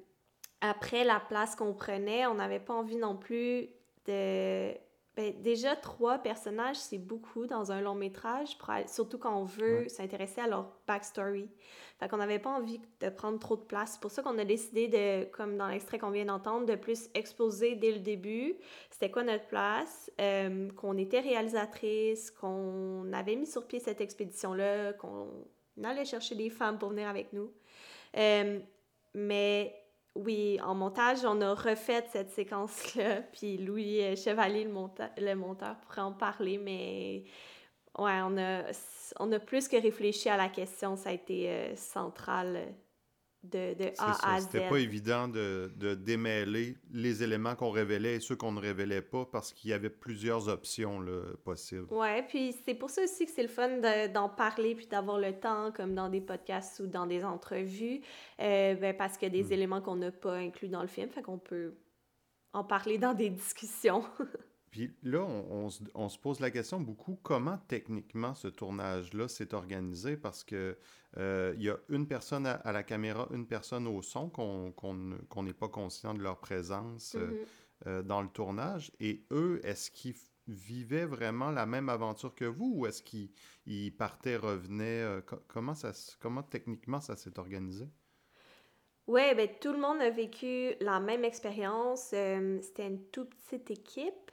[0.61, 3.69] après, la place qu'on prenait, on n'avait pas envie non plus
[4.07, 4.75] de
[5.17, 10.41] ben, déjà, trois personnages, c'est beaucoup dans un long métrage, surtout quand on veut s'intéresser
[10.41, 11.49] à leur backstory.
[11.99, 13.95] Fait qu'on n'avait pas envie de prendre trop de place.
[13.95, 17.11] C'est pour ça qu'on a décidé de, comme dans l'extrait qu'on vient d'entendre, de plus
[17.15, 18.57] exposer dès le début
[19.01, 24.93] c'était quoi notre place, euh, qu'on était réalisatrice, qu'on avait mis sur pied cette expédition-là,
[24.93, 25.27] qu'on
[25.83, 27.51] allait chercher des femmes pour venir avec nous.
[28.19, 28.59] Euh,
[29.15, 29.75] mais
[30.15, 36.01] oui, en montage, on a refait cette séquence-là, puis Louis euh, Chevalier, le, monteur, pourrait
[36.01, 37.25] en parler, mais
[37.99, 38.65] ouais, on a,
[39.21, 42.67] on a plus que réfléchi à la question, ça a été euh, central euh,
[43.43, 44.45] de, de A à Z.
[44.45, 49.03] C'était pas évident de, de, démêler les éléments qu'on révélait et ceux qu'on ne révélait
[49.03, 51.87] pas parce qu'il y avait plusieurs options là, possibles.
[51.91, 55.33] Ouais, puis c'est pour ça aussi que c'est le fun d'en parler puis d'avoir le
[55.33, 58.01] temps, comme dans des podcasts ou dans des entrevues,
[58.41, 59.53] euh, ben parce qu'il y a des hmm.
[59.53, 61.75] éléments qu'on n'a pas inclus dans le film, fait qu'on peut
[62.53, 64.05] en parler dans des discussions.
[64.71, 65.69] Puis là, on,
[66.09, 70.17] se pose la question beaucoup, comment techniquement ce tournage-là s'est organisé?
[70.17, 70.79] Parce que
[71.17, 75.53] euh, il y a une personne à, la caméra, une personne au son, qu'on n'est
[75.53, 77.89] pas conscient de leur présence euh, mm-hmm.
[77.89, 78.93] euh, dans le tournage.
[79.01, 80.15] Et eux, est-ce qu'ils
[80.47, 85.05] vivaient vraiment la même aventure que vous ou est-ce qu'ils partaient, revenaient?
[85.49, 87.89] comment, ça, comment techniquement ça s'est organisé?
[89.09, 92.03] Oui, ben, tout le monde a vécu la même expérience.
[92.03, 94.30] C'était une toute petite équipe.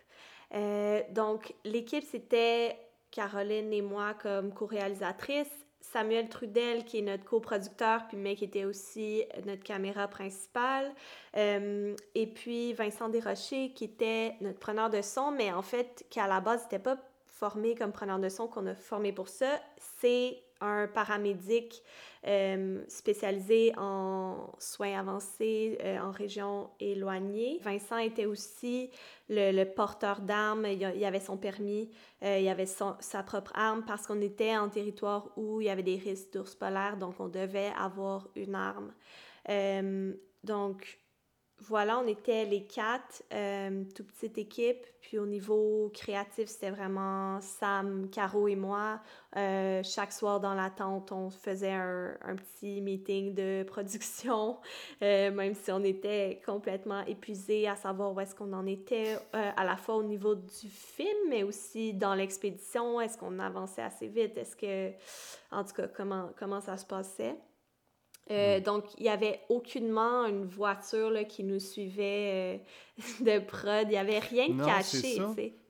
[0.53, 2.77] Euh, donc, l'équipe, c'était
[3.11, 8.65] Caroline et moi comme co-réalisatrices, Samuel Trudel, qui est notre coproducteur, puis mais qui était
[8.65, 10.93] aussi notre caméra principale,
[11.35, 16.19] euh, et puis Vincent Desrochers, qui était notre preneur de son, mais en fait, qui
[16.19, 19.59] à la base n'était pas formé comme preneur de son, qu'on a formé pour ça,
[19.99, 21.83] c'est un paramédic
[22.25, 27.59] euh, spécialisé en soins avancés euh, en région éloignée.
[27.63, 28.89] Vincent était aussi
[29.29, 31.89] le, porteur d'armes, il, y avait son permis,
[32.23, 35.83] euh, il avait sa propre arme parce qu'on était en territoire où il y avait
[35.83, 38.91] des risques d'ours polaires, donc on devait avoir une arme.
[40.43, 40.99] donc,
[41.59, 44.85] voilà, on était les quatre, euh, toute petite équipe.
[45.01, 48.99] Puis au niveau créatif, c'était vraiment Sam, Caro et moi.
[49.35, 54.57] Euh, chaque soir dans la tente, on faisait un, petit meeting de production,
[55.01, 59.63] euh, même si on était complètement épuisés à savoir où est-ce qu'on en était, à
[59.63, 63.01] la fois au niveau du film, mais aussi dans l'expédition.
[63.01, 64.37] Est-ce qu'on avançait assez vite?
[64.37, 64.91] Est-ce que,
[65.51, 67.35] en tout cas, comment, comment ça se passait?
[68.29, 72.61] Euh, donc, il n'y avait aucunement une voiture là, qui nous suivait
[72.99, 73.83] euh, de prod.
[73.85, 75.19] Il n'y avait rien de caché.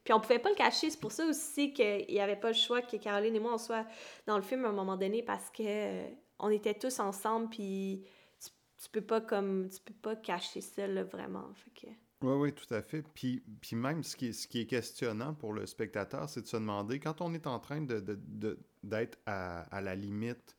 [0.03, 0.89] Puis on pouvait pas le cacher.
[0.89, 3.57] C'est pour ça aussi qu'il n'y avait pas le choix que Caroline et moi, on
[3.57, 3.85] soit
[4.25, 6.07] dans le film à un moment donné parce que euh,
[6.39, 7.49] on était tous ensemble.
[7.49, 8.05] Puis
[8.39, 8.49] tu,
[8.81, 11.51] tu, peux pas comme tu peux pas cacher ça là, vraiment.
[11.55, 11.93] Fait que...
[12.21, 13.03] Oui, oui, tout à fait.
[13.13, 16.47] Puis, puis même, ce qui, est, ce qui est questionnant pour le spectateur, c'est de
[16.47, 20.56] se demander, quand on est en train d'être de, de, à, à la limite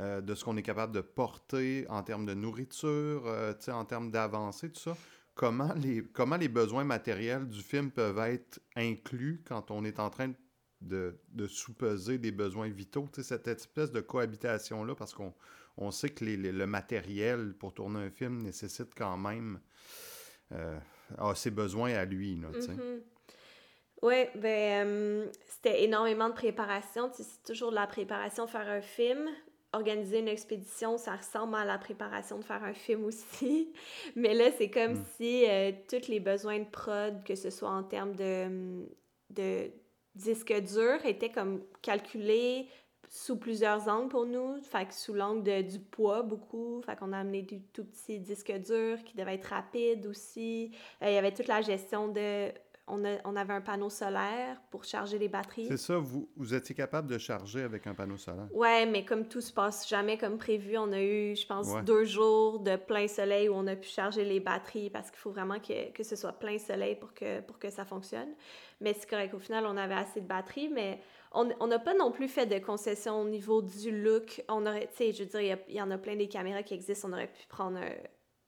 [0.00, 4.10] euh, de ce qu'on est capable de porter en termes de nourriture, euh, en termes
[4.10, 4.96] d'avancée, tout ça.
[5.34, 10.10] Comment les, comment les besoins matériels du film peuvent être inclus quand on est en
[10.10, 10.32] train
[10.80, 15.34] de, de sous-peser des besoins vitaux, cette espèce de cohabitation-là, parce qu'on
[15.76, 19.60] on sait que les, le matériel pour tourner un film nécessite quand même
[20.52, 20.78] euh,
[21.34, 22.36] ses besoins à lui.
[22.36, 23.00] Mm-hmm.
[24.02, 27.10] Oui, ben, c'était énormément de préparation.
[27.12, 29.28] C'est toujours de la préparation faire un film,
[29.72, 33.72] organiser une expédition, ça ressemble à la préparation de faire un film aussi.
[34.16, 35.04] Mais là, c'est comme hmm.
[35.16, 38.86] si euh, tous les besoins de prod, que ce soit en termes de,
[39.30, 39.70] de
[40.14, 42.68] disque dur, étaient comme calculés
[43.10, 44.60] sous plusieurs angles pour nous.
[44.62, 46.82] Fait que sous l'angle du poids, beaucoup.
[46.82, 50.72] Fait qu'on a amené du tout petit disque dur qui devait être rapide aussi.
[51.02, 52.52] Euh, il y avait toute la gestion de
[52.90, 55.66] on, avait un panneau solaire pour charger les batteries.
[55.68, 58.48] C'est ça, vous, vous étiez capable de charger avec un panneau solaire?
[58.52, 62.04] Ouais, mais comme tout se passe jamais comme prévu, on a eu, je pense, deux
[62.04, 65.58] jours de plein soleil où on a pu charger les batteries parce qu'il faut vraiment
[65.58, 68.28] que, que, ce soit plein soleil pour que, pour que ça fonctionne.
[68.80, 71.00] Mais c'est correct, au final, on avait assez de batteries, mais
[71.32, 74.42] on n'a pas non plus fait de concessions au niveau du look.
[74.48, 76.74] On aurait, tu sais, je veux dire, il y, en a plein des caméras qui
[76.74, 77.78] existent, on aurait pu prendre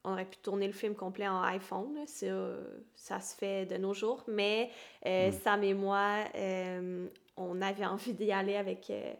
[0.05, 4.25] on aurait pu tourner le film complet en iPhone, ça, se fait de nos jours,
[4.29, 4.71] mais
[5.07, 5.33] euh, mm.
[5.33, 9.13] Sam et moi, euh, on avait envie d'y aller avec euh,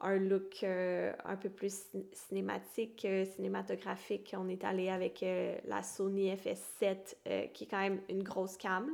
[0.00, 4.34] un look un peu plus cinématique, cinématographique.
[4.38, 5.24] On est allé avec
[5.64, 8.90] la Sony FS7, qui est quand même une grosse cam.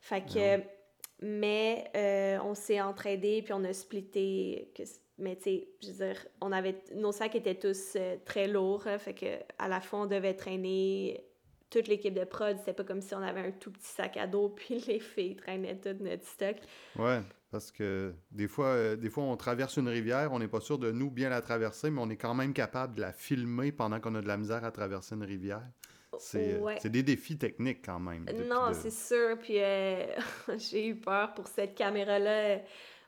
[0.00, 0.62] Fait que,
[1.20, 1.90] mais
[2.44, 4.72] on s'est entraidé puis on a splitté
[5.20, 8.86] mais tu sais, je veux dire, on avait, nos sacs étaient tous euh, très lourds,
[8.86, 9.26] hein, fait que
[9.58, 11.24] à la fois on devait traîner
[11.68, 14.26] toute l'équipe de prod, c'était pas comme si on avait un tout petit sac à
[14.26, 16.56] dos, puis les filles traînaient tout notre stock.
[16.98, 20.60] Ouais, parce que des fois, euh, des fois on traverse une rivière, on n'est pas
[20.60, 23.72] sûr de nous bien la traverser, mais on est quand même capable de la filmer
[23.72, 25.62] pendant qu'on a de la misère à traverser une rivière.
[26.18, 28.26] C'est euh, des défis techniques quand même.
[28.46, 29.38] Non, c'est sûr.
[29.38, 29.54] Puis
[30.58, 32.60] j'ai eu peur pour cette caméra-là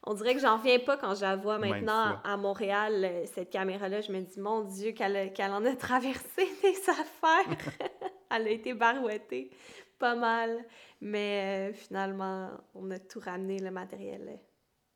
[0.05, 3.51] on dirait que j'en reviens pas quand je la vois maintenant à Montréal, euh, cette
[3.51, 4.01] caméra-là.
[4.01, 7.73] Je me dis, mon Dieu, qu'elle en a traversé des affaires.
[8.31, 9.51] Elle a été barouettée
[9.99, 10.65] pas mal.
[11.01, 14.37] Mais euh, finalement, on a tout ramené, le matériel euh,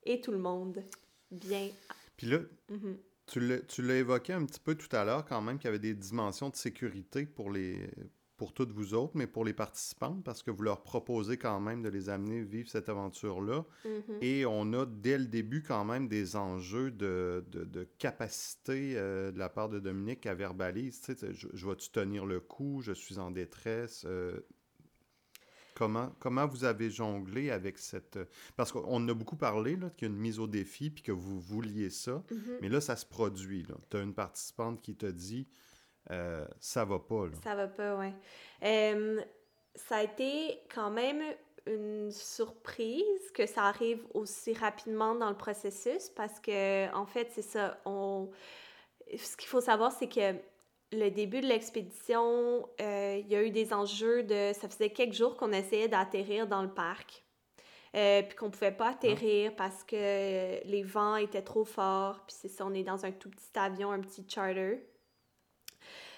[0.04, 0.82] et tout le monde.
[1.30, 1.68] Bien.
[2.16, 2.38] Puis là,
[2.70, 3.66] mm-hmm.
[3.66, 5.94] tu l'as évoqué un petit peu tout à l'heure quand même qu'il y avait des
[5.94, 7.90] dimensions de sécurité pour les,
[8.36, 11.82] pour toutes vous autres, mais pour les participants, parce que vous leur proposez quand même
[11.82, 13.64] de les amener vivre cette aventure-là.
[13.84, 14.22] Mm-hmm.
[14.22, 19.38] Et on a dès le début quand même des enjeux de, de, capacité euh, de
[19.38, 21.00] la part de Dominique à verbaliser.
[21.02, 22.80] Tu sais, je, je vais-tu tenir le coup?
[22.82, 24.04] Je suis en détresse.
[24.06, 24.40] Euh,
[25.74, 28.18] comment, comment vous avez jonglé avec cette...
[28.56, 31.40] Parce qu'on a beaucoup parlé qu'il y a une mise au défi, puis que vous
[31.40, 32.58] vouliez ça, mm-hmm.
[32.60, 33.66] mais là, ça se produit.
[33.90, 35.48] Tu as une participante qui te dit
[36.10, 37.26] euh, ça va pas.
[37.26, 37.32] Là.
[37.42, 38.12] Ça va pas, oui.
[38.62, 39.20] Euh,
[39.74, 41.22] ça a été quand même
[41.66, 47.42] une surprise que ça arrive aussi rapidement dans le processus parce que, en fait, c'est
[47.42, 47.80] ça.
[47.84, 48.30] On...
[49.16, 50.34] Ce qu'il faut savoir, c'est que
[50.92, 54.52] le début de l'expédition, euh, il y a eu des enjeux de.
[54.52, 57.24] Ça faisait quelques jours qu'on essayait d'atterrir dans le parc.
[57.92, 62.20] puis qu'on pouvait pas atterrir parce que les vents étaient trop forts.
[62.26, 64.86] Puis c'est ça, on est dans un tout petit avion, un petit charter.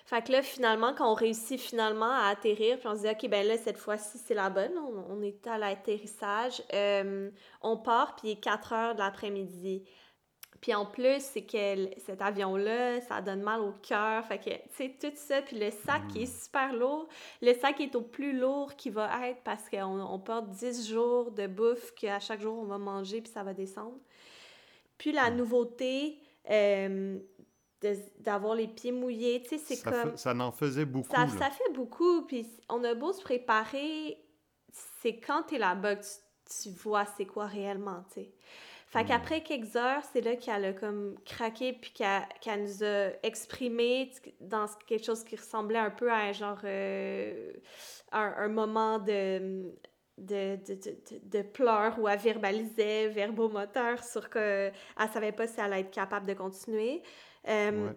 [0.08, 3.28] Fait que là, finalement, quand on réussit finalement à atterrir, puis on se dit, OK,
[3.28, 4.72] ben là, cette fois-ci, c'est la bonne.
[5.10, 6.62] On, est à l'atterrissage.
[6.72, 9.84] Euh, on part, puis il est 4 heures de l'après-midi.
[10.62, 14.24] Puis en plus, c'est que cet avion-là, ça donne mal au cœur.
[14.24, 15.42] Fait que, tu sais, tout ça.
[15.42, 16.42] Puis le sac qui est mm.
[16.42, 17.06] super lourd.
[17.42, 21.32] Le sac est au plus lourd qu'il va être parce qu'on on porte 10 jours
[21.32, 23.98] de bouffe qu'à chaque jour, on va manger, puis ça va descendre.
[24.96, 25.36] Puis la mm.
[25.36, 26.18] nouveauté,
[26.50, 27.18] euh,
[28.18, 29.42] d'avoir les pieds mouillés.
[29.42, 30.16] Tu sais, c'est comme...
[30.16, 31.14] ça en faisait beaucoup.
[31.14, 32.22] Ça, ça, fait beaucoup.
[32.26, 34.18] Puis on a beau se préparer,
[35.00, 36.04] c'est quand tu es là-bas que
[36.62, 38.32] tu, vois c'est quoi réellement, tu sais.
[38.86, 39.06] Fait hmm.
[39.06, 44.10] qu'après quelques heures, c'est là qu'elle a comme craqué puis qu'elle nous a exprimé
[44.40, 46.60] dans quelque chose qui ressemblait un peu à un genre...
[46.64, 47.52] Euh,
[48.12, 49.74] un, moment de...
[50.16, 55.60] De, de, de, de, pleurs où elle verbalisait verbomoteur sur que elle savait pas si
[55.60, 57.04] elle allait être capable de continuer.
[57.46, 57.92] Euh,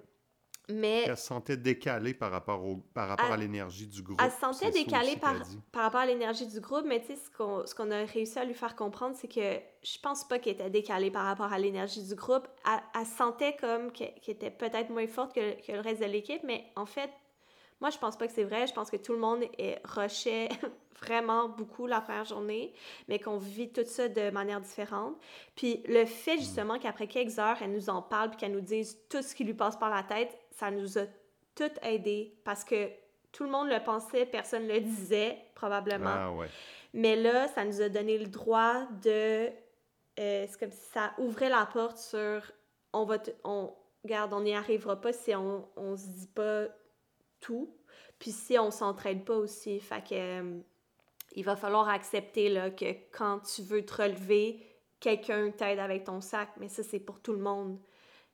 [0.69, 1.03] mais...
[1.07, 4.21] Elle se sentait décalée par rapport, au, par rapport à l'énergie du groupe.
[4.23, 5.35] Elle se sentait décalée par,
[5.71, 8.39] par rapport à l'énergie du groupe, mais tu sais, ce qu'on, ce qu'on a réussi
[8.39, 11.59] à lui faire comprendre, c'est que je pense pas qu'elle était décalée par rapport à
[11.59, 12.47] l'énergie du groupe.
[12.95, 16.43] Elle, se sentait comme qu'elle, était peut-être moins forte que, que, le reste de l'équipe,
[16.43, 17.09] mais en fait,
[17.81, 18.67] moi, je pense pas que c'est vrai.
[18.67, 20.49] Je pense que tout le monde est rushait
[21.01, 22.73] vraiment beaucoup la première journée,
[23.07, 25.15] mais qu'on vit tout ça de manière différente.
[25.55, 28.99] Puis le fait justement qu'après quelques heures, elle nous en parle puis qu'elle nous dise
[29.09, 31.01] tout ce qui lui passe par la tête, ça nous a
[31.55, 32.89] tout aidé parce que
[33.31, 36.13] tout le monde le pensait, personne le disait probablement.
[36.13, 36.47] Ah, ouais.
[36.93, 39.49] Mais là, ça nous a donné le droit de...
[40.19, 42.51] Euh, c'est comme si ça ouvrait la porte sur
[42.93, 43.17] on va...
[43.43, 46.67] on, regarde, on n'y arrivera pas si on, on se dit pas
[47.41, 47.75] tout.
[48.19, 50.59] Puis si on s'entraide pas aussi, fait que euh,
[51.35, 54.59] il va falloir accepter là, que quand tu veux te relever,
[54.99, 57.79] quelqu'un t'aide avec ton sac, mais ça c'est pour tout le monde.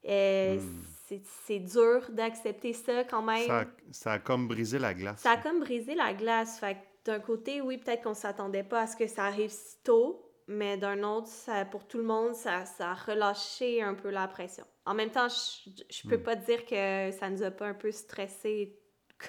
[0.06, 1.20] Euh, hmm.
[1.46, 3.48] C'est dur d'accepter ça quand même.
[3.48, 5.22] Ça, ça, a comme brisé la glace.
[5.22, 6.60] Ça a comme brisé la glace.
[6.60, 10.30] Fait d'un côté, oui, peut-être qu'on s'attendait pas à ce que ça arrive si tôt,
[10.48, 14.28] mais d'un autre, ça, pour tout le monde, ça, ça a relâché un peu la
[14.28, 14.66] pression.
[14.86, 16.24] En même temps, je, je peux hmm.
[16.24, 18.78] pas dire que ça nous a pas un peu stressé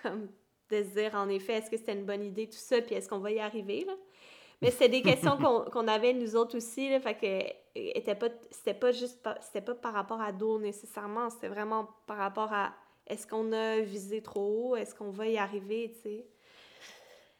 [0.03, 0.29] comme
[0.71, 3.09] de se dire, en effet, est-ce que c'était une bonne idée, tout ça, puis est-ce
[3.09, 3.95] qu'on va y arriver, là?
[4.61, 5.37] Mais c'était des questions
[5.73, 9.75] qu'on avait, nous autres aussi, là, fait que était pas, c'était pas juste, c'était pas
[9.75, 12.75] par rapport à dos nécessairement, c'était vraiment par rapport à
[13.07, 16.27] est-ce qu'on a visé trop haut, est-ce qu'on va y arriver, tu sais?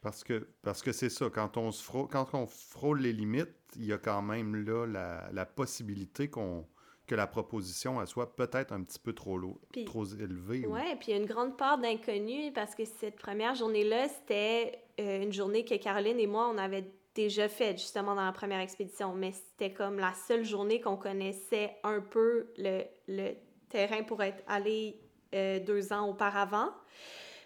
[0.01, 3.49] Parce que parce que c'est ça, quand on se frôle, quand on frôle les limites,
[3.75, 6.65] il y a quand même là la, la possibilité qu'on
[7.09, 10.65] que la proposition elle soit peut-être un petit peu trop, lourd, trop élevée.
[10.67, 14.83] Oui, puis il y a une grande part d'inconnu parce que cette première journée-là, c'était
[14.99, 18.59] euh, une journée que Caroline et moi, on avait déjà faite justement dans la première
[18.59, 23.31] expédition, mais c'était comme la seule journée qu'on connaissait un peu le, le,
[23.69, 24.99] terrain pour être allé
[25.33, 26.69] euh, deux ans auparavant.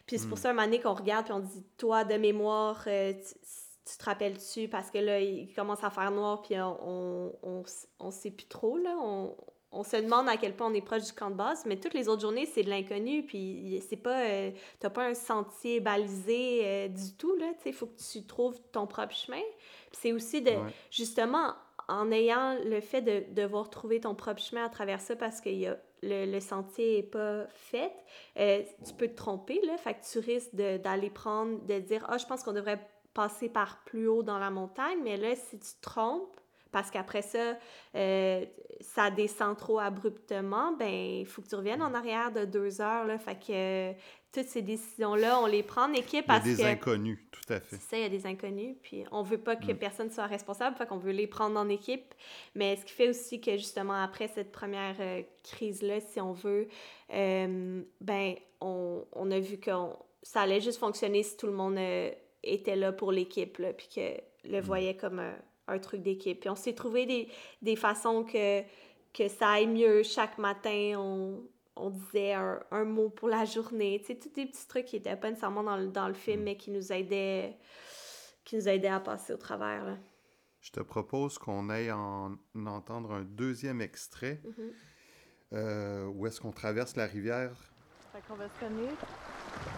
[0.06, 0.42] Puis c'est pour hmm.
[0.42, 4.04] ça, un moment donné, qu'on regarde, puis on dit, toi, de mémoire, euh, tu, te
[4.06, 4.68] rappelles-tu?
[4.68, 7.64] Parce que là, il commence à faire noir, puis on, on,
[8.00, 8.96] on, sait plus trop, là.
[9.02, 9.36] On,
[9.74, 11.94] on se demande à quel point on est proche du camp de base, mais toutes
[11.94, 14.22] les autres journées, c'est de l'inconnu, puis c'est pas...
[14.22, 18.00] Euh, t'as pas un sentier balisé euh, du tout, là, tu sais, il faut que
[18.12, 19.42] tu trouves ton propre chemin.
[19.92, 20.54] Puis c'est aussi de...
[20.92, 21.54] Justement,
[21.88, 25.50] en ayant le fait de devoir trouver ton propre chemin à travers ça, parce que
[25.50, 27.94] y a, le, sentier est pas fait,
[28.38, 32.18] euh, tu peux te tromper, là, fait que tu risques d'aller prendre, de dire «Ah,
[32.18, 32.80] je pense qu'on devrait
[33.14, 36.40] passer par plus haut dans la montagne», mais là, si tu te trompes,
[36.74, 37.56] parce qu'après ça,
[37.96, 38.46] euh,
[38.82, 43.06] ça descend trop abruptement, ben il faut que tu reviennes en arrière de deux heures.
[43.06, 43.94] Là, fait que euh,
[44.34, 46.50] toutes ces décisions-là, on les prend en équipe parce que...
[46.50, 47.76] Il y a des inconnus, tout à fait.
[47.76, 49.78] Ça, il y a des inconnus, puis on veut pas que mm.
[49.78, 52.16] personne soit responsable, fait qu'on veut les prendre en équipe.
[52.56, 56.68] Mais ce qui fait aussi que, justement, après cette première euh, crise-là, si on veut,
[57.10, 59.70] ben on, on, a vu que
[60.24, 61.78] ça allait juste fonctionner si tout le monde
[62.42, 64.66] était là pour l'équipe, puis que le mm.
[64.66, 65.36] voyait comme un
[65.80, 66.40] truc d'équipe.
[66.40, 67.28] Puis on s'est trouvé des,
[67.62, 68.62] des, façons que,
[69.14, 70.04] que ça aille mieux.
[70.04, 71.44] Chaque matin, on,
[71.76, 74.00] on disait un, un, mot pour la journée.
[74.02, 76.42] Tu sais, tous des petits trucs qui n'étaient pas nécessairement dans le, dans le film,
[76.42, 76.44] mm.
[76.44, 77.58] mais qui nous aidaient,
[78.44, 79.86] qui nous aidaient à passer au travers.
[79.86, 79.98] Là.
[80.62, 84.42] Je te propose qu'on aille en, entendre un deuxième extrait.
[84.46, 84.72] Mm-hmm.
[85.54, 87.52] Euh, où est-ce qu'on traverse la rivière?
[88.12, 89.06] Fait qu'on va se connaître.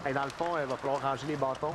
[0.08, 1.74] Et dans le fond, il va falloir ranger les bâtons.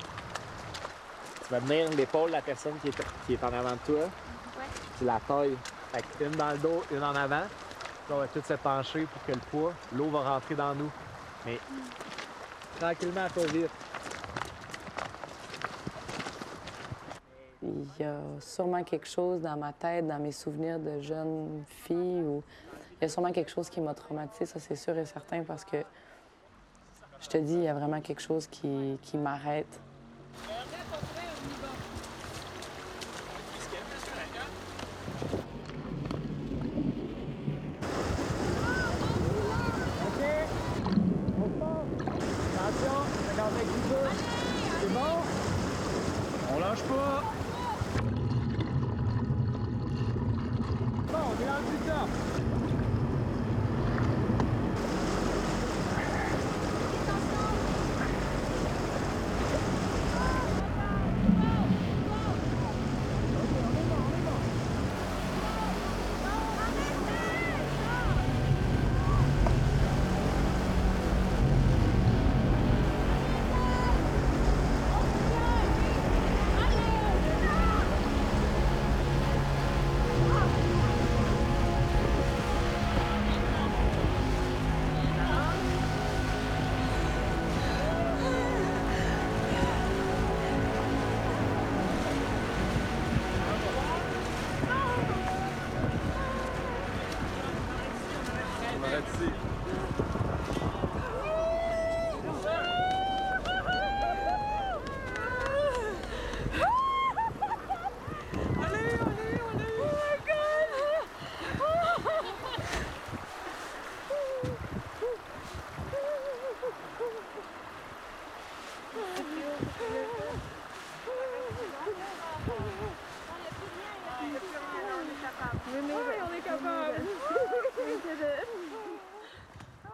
[1.51, 3.99] Vas tenir l'épaule de la personne qui est, qui est en avant de toi.
[3.99, 4.65] Ouais.
[4.97, 5.57] Tu la taille.
[5.91, 7.41] Fait une dans le dos, une en avant.
[7.41, 7.47] Là,
[8.09, 10.89] on va tous se pencher pour que le poids, l'eau va rentrer dans nous.
[11.45, 11.59] Mais
[12.79, 13.69] tranquillement, pas vite.
[17.61, 22.21] Il y a sûrement quelque chose dans ma tête, dans mes souvenirs de jeune fille,
[22.21, 22.41] ou
[22.99, 25.65] il y a sûrement quelque chose qui m'a traumatisé, ça c'est sûr et certain, parce
[25.65, 25.77] que
[27.19, 29.79] je te dis, il y a vraiment quelque chose qui, qui m'arrête.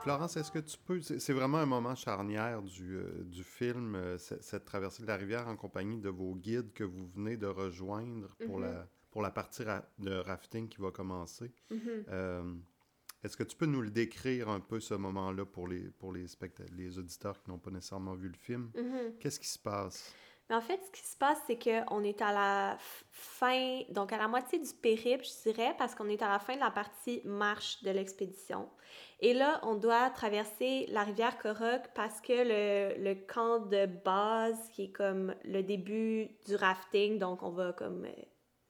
[0.07, 1.01] Florence, est-ce que tu peux...
[1.01, 5.49] C'est vraiment un moment charnière du, euh, du film, euh, cette traversée de la rivière
[5.49, 8.87] en compagnie de vos guides que vous venez de rejoindre pour, la, mm-hmm.
[9.11, 9.63] pour la partie
[9.99, 11.51] de rafting qui va commencer?
[11.69, 12.05] Mm-hmm.
[12.07, 12.55] Euh,
[13.21, 16.25] est-ce que tu peux nous le décrire un peu, ce moment-là, pour les, pour les,
[16.71, 18.71] les auditeurs qui n'ont pas nécessairement vu le film?
[18.75, 19.17] Mm-hmm.
[19.19, 20.13] Qu'est-ce qui se passe?
[20.49, 22.77] Mais en fait, ce qui se passe, c'est qu'on est à la
[23.11, 26.55] fin, donc à la moitié du périple, je dirais, parce qu'on est à la fin
[26.55, 28.69] de la partie marche de l'expédition.
[29.19, 34.69] Et là, on doit traverser la rivière Korok parce que le, le, camp de base,
[34.73, 38.23] qui est comme le début du rafting, donc on va comme euh,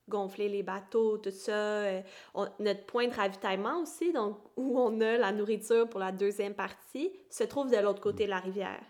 [0.07, 1.51] gonfler les bateaux, tout ça.
[1.51, 2.01] Euh,
[2.59, 7.11] notre point de ravitaillement aussi, donc où on a la nourriture pour la deuxième partie,
[7.29, 8.83] se trouve de l'autre côté de la rivière.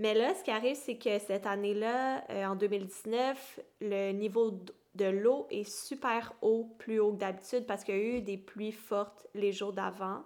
[0.00, 4.52] Mais là, ce qui arrive, c'est que cette année-là, euh, en 2019, le niveau
[4.94, 8.36] de l'eau est super haut, plus haut que d'habitude, parce qu'il y a eu des
[8.36, 10.22] pluies fortes les jours d'avant.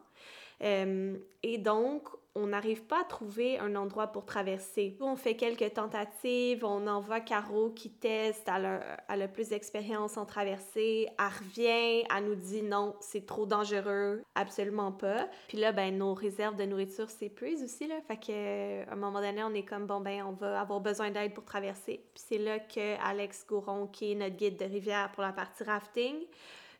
[0.62, 4.96] Euh, et donc, on n'arrive pas à trouver un endroit pour traverser.
[5.00, 10.24] On fait quelques tentatives, on envoie Caro qui teste, elle a, elle plus d'expérience en
[10.24, 15.28] traversée, elle revient, elle nous dit non, c'est trop dangereux, absolument pas.
[15.48, 19.42] Puis là, ben, nos réserves de nourriture s'épuisent aussi, là, fait qu'à un moment donné,
[19.44, 22.02] on est comme, bon, ben, on va avoir besoin d'aide pour traverser.
[22.14, 25.64] Puis c'est là que Alex Gouron, qui est notre guide de rivière pour la partie
[25.64, 26.16] rafting,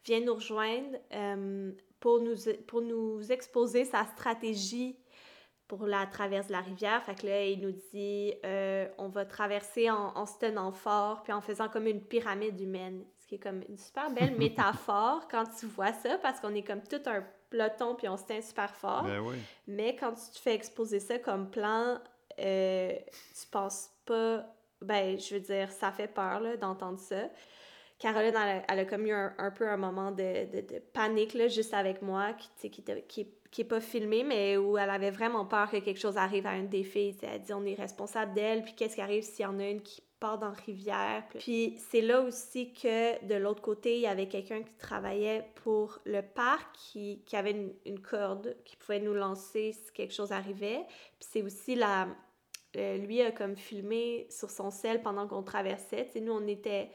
[0.05, 1.72] vient nous rejoindre euh,
[2.03, 2.35] pour, nous,
[2.67, 4.99] pour nous exposer sa stratégie
[5.69, 7.03] pour la traverse de la rivière.
[7.03, 11.33] Fait que là, il nous dit euh, on va traverser en, se tenant fort, puis
[11.33, 13.05] en faisant comme une pyramide humaine.
[13.19, 16.65] Ce qui est comme une super belle métaphore quand tu vois ça, parce qu'on est
[16.65, 19.05] comme tout un peloton, puis on se tient super fort.
[19.05, 19.37] Ben oui.
[19.69, 21.99] Mais quand tu te fais exposer ça comme plan,
[22.39, 22.93] euh,
[23.41, 24.45] tu penses pas.
[24.81, 27.31] Ben, je veux dire, ça fait peur d'entendre ça.
[28.03, 28.35] Caroline,
[28.69, 33.27] elle a, comme eu un, peu un moment de, panique juste avec moi, qui, qui,
[33.49, 36.69] qui, pas filmé, mais où elle avait vraiment peur que quelque chose arrive à une
[36.69, 37.17] des filles.
[37.23, 39.83] elle dit on est responsable d'elle, puis qu'est-ce qui arrive s'il y en a une
[39.83, 41.23] qui part dans la rivière?
[41.39, 46.01] Puis c'est là aussi que de l'autre côté, il y avait quelqu'un qui travaillait pour
[46.05, 50.85] le parc, qui, avait une, corde, qui pouvait nous lancer si quelque chose arrivait.
[51.21, 52.09] Puis c'est aussi la...
[52.77, 56.09] Euh, lui a comme filmé sur son sel pendant qu'on traversait.
[56.20, 56.91] nous, on était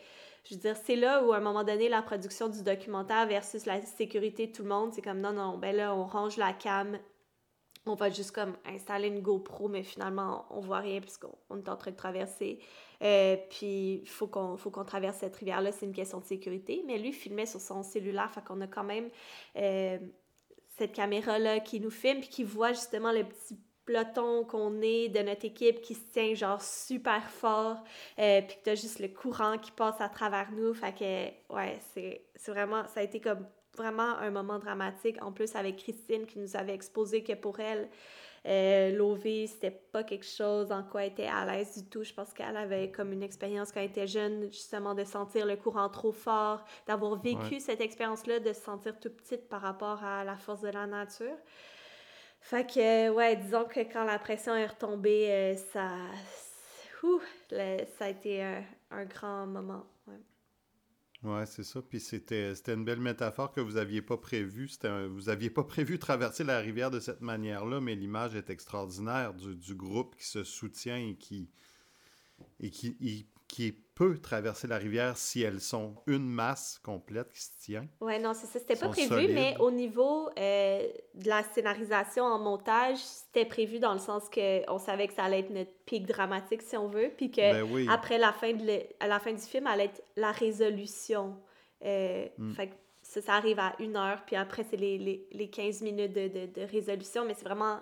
[0.49, 3.65] je veux dire, c'est là où, à un moment donné, la production du documentaire versus
[3.65, 6.53] la sécurité de tout le monde, c'est comme non, non, ben là, on range la
[6.53, 6.97] cam,
[7.85, 11.75] on va juste comme installer une GoPro, mais finalement, on voit rien puisqu'on est en
[11.75, 12.59] train de traverser.
[13.01, 16.81] Euh, puis, il faut qu'on faut qu'on traverse cette rivière-là, c'est une question de sécurité.
[16.85, 19.09] Mais lui, filmait sur son cellulaire, fait qu'on a quand même
[19.57, 19.97] euh,
[20.77, 25.19] cette caméra-là qui nous filme, puis qui voit justement le petit peloton qu'on est de
[25.19, 27.77] notre équipe qui se tient genre super fort,
[28.19, 30.73] euh, puis que t'as juste le courant qui passe à travers nous.
[30.73, 35.17] Fait que, ouais, c'est vraiment, ça a été comme vraiment un moment dramatique.
[35.23, 37.89] En plus, avec Christine qui nous avait exposé que pour elle,
[38.45, 42.03] euh, l'OV, c'était pas quelque chose en quoi elle était à l'aise du tout.
[42.03, 45.55] Je pense qu'elle avait comme une expérience quand elle était jeune, justement, de sentir le
[45.55, 50.23] courant trop fort, d'avoir vécu cette expérience-là, de se sentir tout petite par rapport à
[50.23, 51.37] la force de la nature.
[52.39, 55.97] Fait que, ouais, disons que quand la pression est retombée, euh, ça,
[57.97, 58.43] ça a été
[58.91, 59.85] un, grand moment.
[60.07, 60.19] Ouais,
[61.23, 61.81] ouais c'est ça.
[61.81, 64.69] Puis c'était une belle métaphore que vous n'aviez pas prévue.
[65.09, 69.55] Vous n'aviez pas prévu traverser la rivière de cette manière-là, mais l'image est extraordinaire du,
[69.55, 71.49] du, groupe qui se soutient et qui,
[72.59, 77.57] et qui, qui peut traverser la rivière si elles sont une masse complète qui se
[77.59, 77.87] tient.
[77.99, 78.59] Oui, non, c'est ça.
[78.59, 83.93] C'était pas prévu, mais au niveau euh, de la scénarisation en montage, c'était prévu dans
[83.93, 87.31] le sens qu'on savait que ça allait être notre pic dramatique, si on veut, puis
[87.31, 91.35] que ben après la fin, de à la fin du film, allait être la résolution.
[91.83, 92.53] Euh, mm.
[92.53, 95.81] Fait que ça, ça, arrive à une heure, puis après, c'est les, les, les, 15
[95.81, 97.79] minutes de, de, de résolution, mais c'est vraiment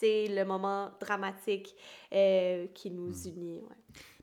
[0.00, 1.74] c'est le moment dramatique
[2.12, 3.28] euh, qui nous mm.
[3.28, 3.60] unit.
[3.60, 3.76] Ouais.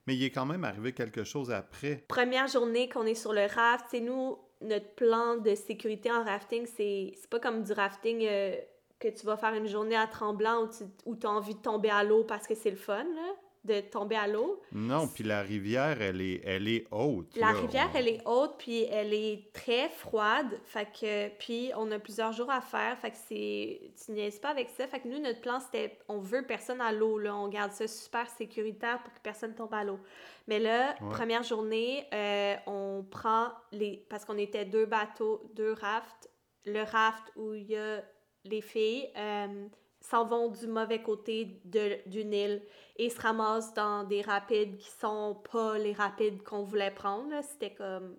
[0.08, 2.04] Mais il est quand même arrivé quelque chose après.
[2.08, 6.66] Première journée qu'on est sur le raft, c'est nous, notre plan de sécurité en rafting,
[6.66, 8.56] c'est pas comme du rafting euh,
[9.00, 10.70] que tu vas faire une journée à Tremblant
[11.06, 13.04] où tu as envie de tomber à l'eau parce que c'est le fun.
[13.04, 14.62] Là de tomber à l'eau.
[14.72, 17.36] Non, puis la rivière, elle est, elle est haute.
[17.36, 20.60] La rivière, elle est haute, puis elle est très froide.
[20.64, 22.98] Fait que, puis on a plusieurs jours à faire.
[22.98, 23.92] Fait que c'est...
[24.06, 24.88] Tu niaises pas avec ça.
[24.88, 26.00] Fait que nous, notre plan, c'était...
[26.08, 27.36] On veut personne à l'eau, là.
[27.36, 30.00] On garde ça super sécuritaire pour que personne tombe à l'eau.
[30.48, 34.06] Mais là, première journée, euh, on prend les...
[34.10, 36.30] Parce qu'on était deux bateaux, deux rafts.
[36.66, 38.02] Le raft où il y a
[38.46, 39.10] les filles...
[39.18, 39.68] Euh,
[40.10, 42.62] s'en vont du mauvais côté de, d'une île
[42.96, 47.34] et se ramassent dans des rapides qui sont pas les rapides qu'on voulait prendre.
[47.44, 48.16] C'était comme,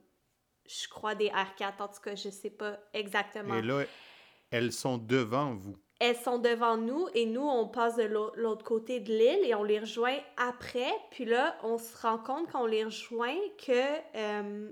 [0.66, 1.80] je crois, des R4.
[1.80, 3.54] En tout cas, je sais pas exactement.
[3.54, 3.84] Et là,
[4.50, 5.76] elles sont devant vous.
[6.00, 9.64] Elles sont devant nous et nous, on passe de l'autre côté de l'île et on
[9.64, 10.92] les rejoint après.
[11.10, 13.34] Puis là, on se rend compte qu'on les rejoint
[13.66, 13.72] que
[14.14, 14.70] euh,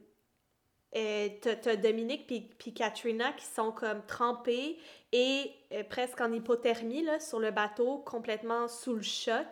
[1.40, 2.26] t'as Dominique
[2.58, 4.78] puis Katrina qui sont comme trempés
[5.12, 9.46] et euh, presque en hypothermie sur le bateau, complètement sous le choc.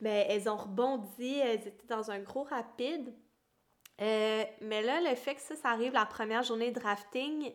[0.00, 3.12] Mais elles ont rebondi, elles étaient dans un gros rapide.
[4.00, 7.50] Euh, mais là, le fait que ça, ça arrive la première journée de rafting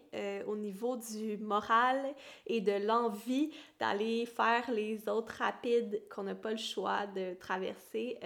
[0.46, 2.14] au niveau du moral
[2.46, 8.18] et de l'envie d'aller faire les autres rapides qu'on n'a pas le choix de traverser,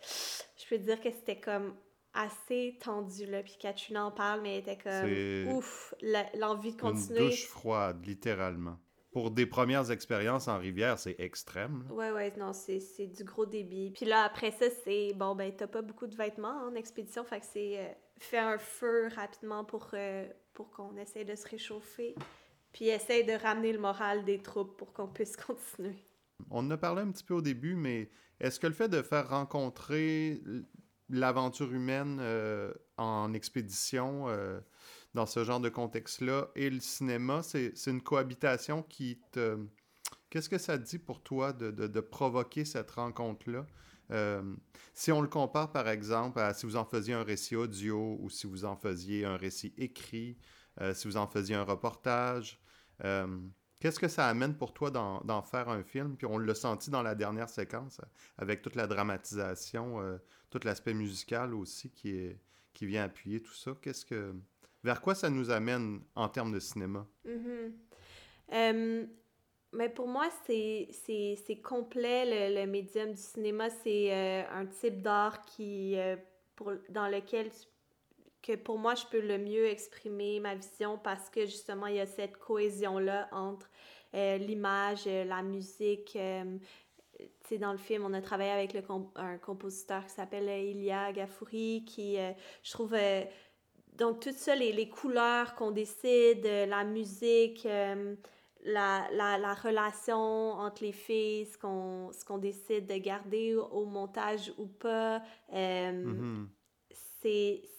[0.00, 1.74] je peux dire que c'était comme
[2.16, 3.42] assez tendu, là.
[3.42, 5.94] Puis Katrina en parle, mais elle était comme ouf,
[6.34, 7.20] l'envie de continuer.
[7.20, 8.78] Une douche froide, littéralement.
[9.12, 11.86] Pour des premières expériences en rivière, c'est extrême.
[11.90, 13.90] Ouais, ouais, non, c'est du gros débit.
[13.90, 17.40] Puis là, après ça, c'est bon, ben, t'as pas beaucoup de vêtements en expédition, fait
[17.40, 17.88] que c'est euh,
[18.18, 22.14] faire un feu rapidement pour, euh, pour qu'on essaie de se réchauffer.
[22.72, 25.96] Puis essaye de ramener le moral des troupes pour qu'on puisse continuer.
[26.50, 29.00] On en a parlé un petit peu au début, mais est-ce que le fait de
[29.00, 30.42] faire rencontrer
[31.08, 34.60] l'aventure humaine euh, en expédition euh,
[35.14, 39.58] dans ce genre de contexte-là et le cinéma, c'est une cohabitation qui te...
[40.28, 43.66] Qu'est-ce que ça dit pour toi de, de, provoquer cette rencontre-là?
[44.10, 44.54] Euh,
[44.92, 48.28] si on le compare, par exemple, à si vous en faisiez un récit audio ou
[48.28, 50.36] si vous en faisiez un récit écrit,
[50.92, 52.60] si vous en faisiez un reportage,
[53.78, 56.16] Qu'est-ce que ça amène pour toi d'en faire un film?
[56.16, 58.00] Puis on l'a senti dans la dernière séquence,
[58.38, 60.18] avec toute la dramatisation,
[60.58, 62.30] tout l'aspect musical aussi qui,
[62.72, 63.72] qui vient appuyer tout ça.
[63.80, 64.34] Qu'est-ce que...
[64.82, 67.06] Vers quoi ça nous amène en termes de cinéma?
[67.26, 69.08] Mm-hmm.
[69.72, 73.68] mais pour moi, c'est complet, le, médium du cinéma.
[73.68, 76.16] C'est euh, un type d'art euh,
[76.90, 77.50] dans lequel
[78.42, 82.00] que pour moi, je peux le mieux exprimer ma vision parce que justement, il y
[82.00, 83.68] a cette cohésion-là entre
[84.14, 86.16] euh, l'image, euh, la musique.
[87.20, 88.82] Euh, sais, dans le film, on a travaillé avec le
[89.16, 92.18] un compositeur qui s'appelle Ilia Gafouri, qui,
[92.62, 92.96] je trouve,
[93.94, 100.82] donc tout ça, les, les couleurs qu'on décide, la musique, la, la, la, relation entre
[100.82, 105.22] les filles, ce qu'on qu'on décide de garder au, montage ou pas.
[105.52, 106.46] Mm-hmm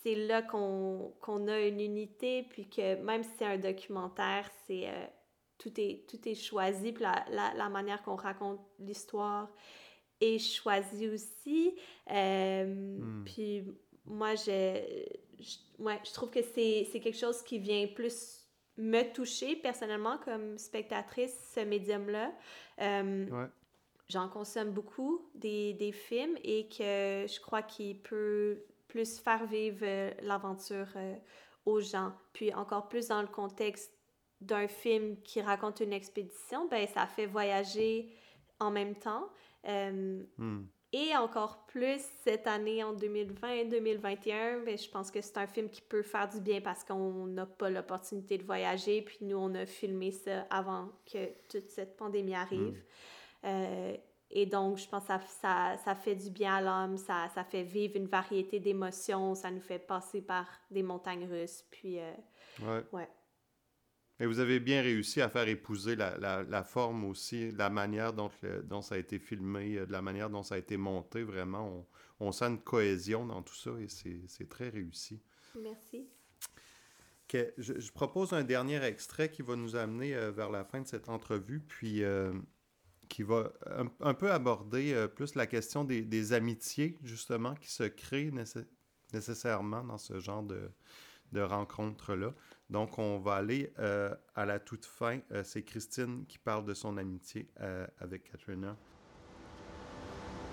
[0.03, 5.05] c'est là qu'on a une unité, puis que même si c'est un documentaire, c'est euh,
[5.57, 9.49] tout, est, tout est choisi, puis la, la, la manière qu'on raconte l'histoire
[10.21, 11.75] est choisie aussi.
[12.11, 13.23] Euh, hmm.
[13.25, 13.63] Puis
[14.05, 14.81] moi, je,
[15.39, 18.47] je, ouais, je trouve que c'est quelque chose qui vient plus
[18.77, 22.31] me toucher personnellement comme spectatrice, ce médium-là.
[22.79, 23.47] Euh,
[24.07, 29.79] j'en consomme beaucoup des, des, films et que je crois qu'il peut plus faire vivre
[29.81, 31.15] euh, l'aventure euh,
[31.65, 32.13] aux gens.
[32.33, 33.91] Puis encore plus dans le contexte
[34.41, 38.09] d'un film qui raconte une expédition, ben ça fait voyager
[38.59, 39.29] en même temps.
[39.67, 40.65] Euh, hmm.
[40.93, 45.81] et encore plus cette année en 2020-2021, ben, je pense que c'est un film qui
[45.81, 49.01] peut faire du bien parce qu'on n'a pas l'opportunité de voyager.
[49.01, 52.77] Puis nous, on a filmé ça avant que toute cette pandémie arrive.
[52.77, 53.45] Mm.
[53.45, 53.97] Euh,
[54.29, 57.43] et donc, je pense que ça, ça, ça fait du bien à l'homme, ça, ça,
[57.43, 61.63] fait vivre une variété d'émotions, ça nous fait passer par des montagnes russes.
[61.71, 62.11] Puis, euh,
[62.61, 62.83] ouais.
[62.91, 63.09] ouais.
[64.19, 68.13] Et vous avez bien réussi à faire épouser la, la, la forme aussi, la manière
[68.13, 68.31] dont,
[68.63, 71.23] dont, ça a été filmé, euh, de la manière dont ça a été monté.
[71.23, 71.85] Vraiment,
[72.19, 75.21] on, on sent une cohésion dans tout ça et c'est très réussi.
[75.61, 76.07] Merci.
[77.25, 77.51] Okay.
[77.57, 80.87] Je, je, propose un dernier extrait qui va nous amener euh, vers la fin de
[80.87, 82.31] cette entrevue, puis euh,
[83.09, 87.69] qui va un, un, peu aborder euh, plus la question des, des, amitiés, justement, qui
[87.69, 88.65] se créent nécess
[89.13, 90.69] nécessairement dans ce genre de,
[91.31, 92.33] de rencontres-là.
[92.69, 95.19] Donc, on va aller euh, à la toute fin.
[95.31, 98.75] Euh, c'est Christine qui parle de son amitié euh, avec Katrina.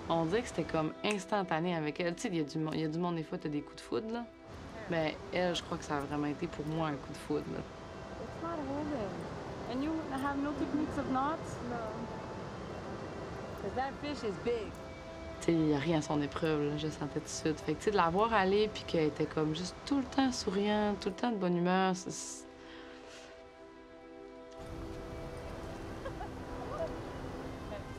[0.08, 2.14] On dirait que c'était comme instantané avec elle.
[2.14, 3.80] Tu sais, il y, y, a du monde, des fois, tu as des coups de
[3.80, 4.26] foudre, là.
[4.90, 7.46] Mais elle, je crois que ça a vraiment été pour moi un coup de foudre,
[7.52, 7.60] là.
[8.22, 9.10] It's not holding.
[9.72, 11.56] And you have no techniques of knots?
[11.70, 11.76] No.
[13.56, 14.70] Because that fish is big
[15.52, 17.60] il n'y a rien à son épreuve, là, je sentais tout de suite.
[17.60, 21.00] Fait que, de la voir aller, puis qu'elle était comme juste tout le temps souriante,
[21.00, 22.44] tout le temps de bonne humeur, c'est...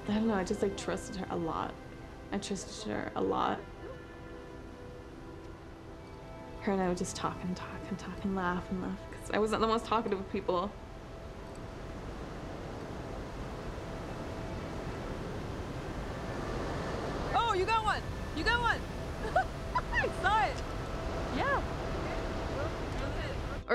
[0.08, 1.74] I don't know, I just like trusted her a lot.
[2.32, 3.60] I trusted her a lot.
[6.62, 9.32] Her and I would just talk and talk and talk and laugh and laugh because
[9.32, 10.70] I wasn't the most talkative of people.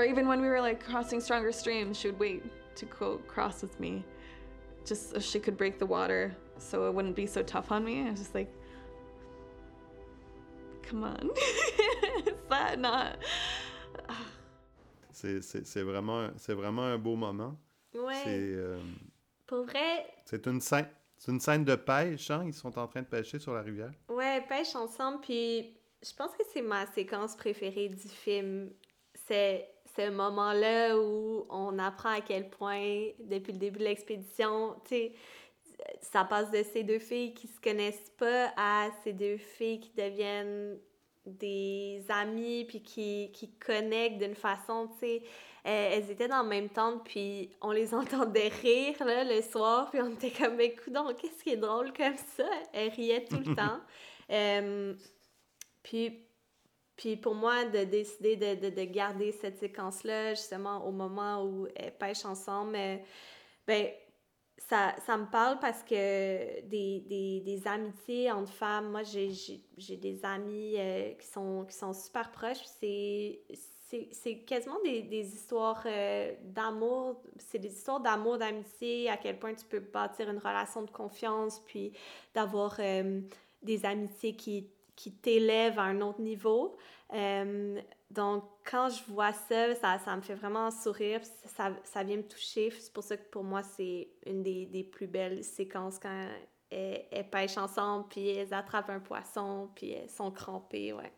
[0.01, 2.41] Or even when we were like crossing stronger streams, she would wait
[2.75, 4.03] to go cross with me,
[4.83, 8.07] just so she could break the water, so it wouldn't be so tough on me.
[8.07, 8.51] I was just like,
[10.81, 11.29] come on,
[12.25, 13.17] is that not?
[15.11, 17.55] c'est vraiment, vraiment un beau moment.
[17.93, 18.23] Ouais.
[18.25, 18.79] Euh,
[19.45, 20.07] Pour vrai.
[20.25, 20.87] C'est une scène.
[21.15, 22.41] C'est une scène de pêche, hein?
[22.47, 23.91] Ils sont en train de pêcher sur la rivière.
[24.09, 25.21] Ouais, pêche ensemble.
[25.21, 28.71] Puis je pense que c'est ma séquence préférée du film.
[29.27, 34.95] C'est ce moment-là où on apprend à quel point, depuis le début de l'expédition, tu
[34.95, 35.11] sais,
[36.01, 39.91] ça passe de ces deux filles qui se connaissent pas à ces deux filles qui
[39.95, 40.77] deviennent
[41.25, 45.23] des amies puis qui, qui connectent d'une façon, tu sais,
[45.67, 49.91] euh, elles étaient dans le même tente, puis on les entendait rire là, le soir,
[49.91, 52.49] puis on était comme, écoute, qu'est-ce qui est drôle comme ça?
[52.73, 53.79] Elles riaient tout le temps.
[54.31, 54.93] Euh,
[55.83, 56.25] puis,
[57.01, 61.67] puis pour moi, de décider de, de, de garder cette séquence-là, justement, au moment où
[61.75, 62.97] elles pêchent ensemble, euh,
[63.65, 63.87] ben,
[64.69, 70.23] ça, ça, me parle parce que des, des, des amitiés entre femmes, moi j'ai des
[70.23, 70.75] amis
[71.19, 77.99] qui, sont, qui sont super proches, c'est quasiment des, histoires euh, d'amour, c'est des histoires
[77.99, 81.93] d'amour, d'amitié, à quel point tu peux bâtir une relation de confiance, puis
[82.35, 83.21] d'avoir euh,
[83.63, 84.69] des amitiés qui,
[85.01, 86.77] qui t'élèvent à un autre niveau.
[87.13, 87.81] Euh,
[88.11, 92.27] donc, quand je vois ça, ça, ça, me fait vraiment sourire, ça, ça vient me
[92.27, 92.69] toucher.
[92.71, 96.27] C'est pour ça que pour moi, c'est une des, des, plus belles séquences quand
[96.69, 101.11] elles, elles, pêchent ensemble, puis elles attrapent un poisson, puis elles sont crampées, ouais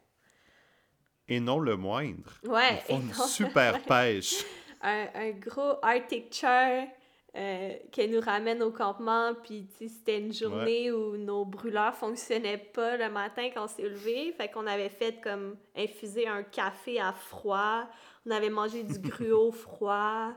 [1.30, 2.34] et non le moindre.
[2.44, 2.84] Ouais.
[2.90, 4.44] Ils font une super pêche.
[4.82, 6.88] un, un, gros Arctic Char
[7.36, 9.34] euh, qui nous ramène au campement.
[9.44, 10.98] Puis, c'était une journée ouais.
[10.98, 14.32] où nos brûleurs fonctionnaient pas le matin quand on s'est levé.
[14.34, 17.90] Fait qu'on avait fait comme infuser un café à froid.
[18.28, 20.32] On avait mangé du gruau froid.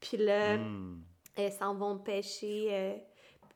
[0.00, 1.02] Puis là, mm.
[1.36, 2.68] elles s'en vont pêcher.
[2.70, 2.94] Euh,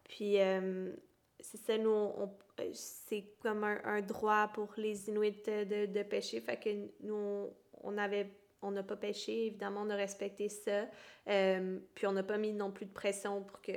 [0.04, 0.92] puis, euh,
[1.38, 2.30] c'est ça, nous, on,
[2.72, 6.40] c'est comme un, un, droit pour les Inuits de, de, pêcher.
[6.40, 6.70] Fait que
[7.00, 7.48] nous,
[7.82, 8.30] on avait
[8.62, 10.86] on n'a pas pêché, évidemment, on a respecté ça.
[11.28, 13.72] Euh, puis on n'a pas mis non plus de pression pour que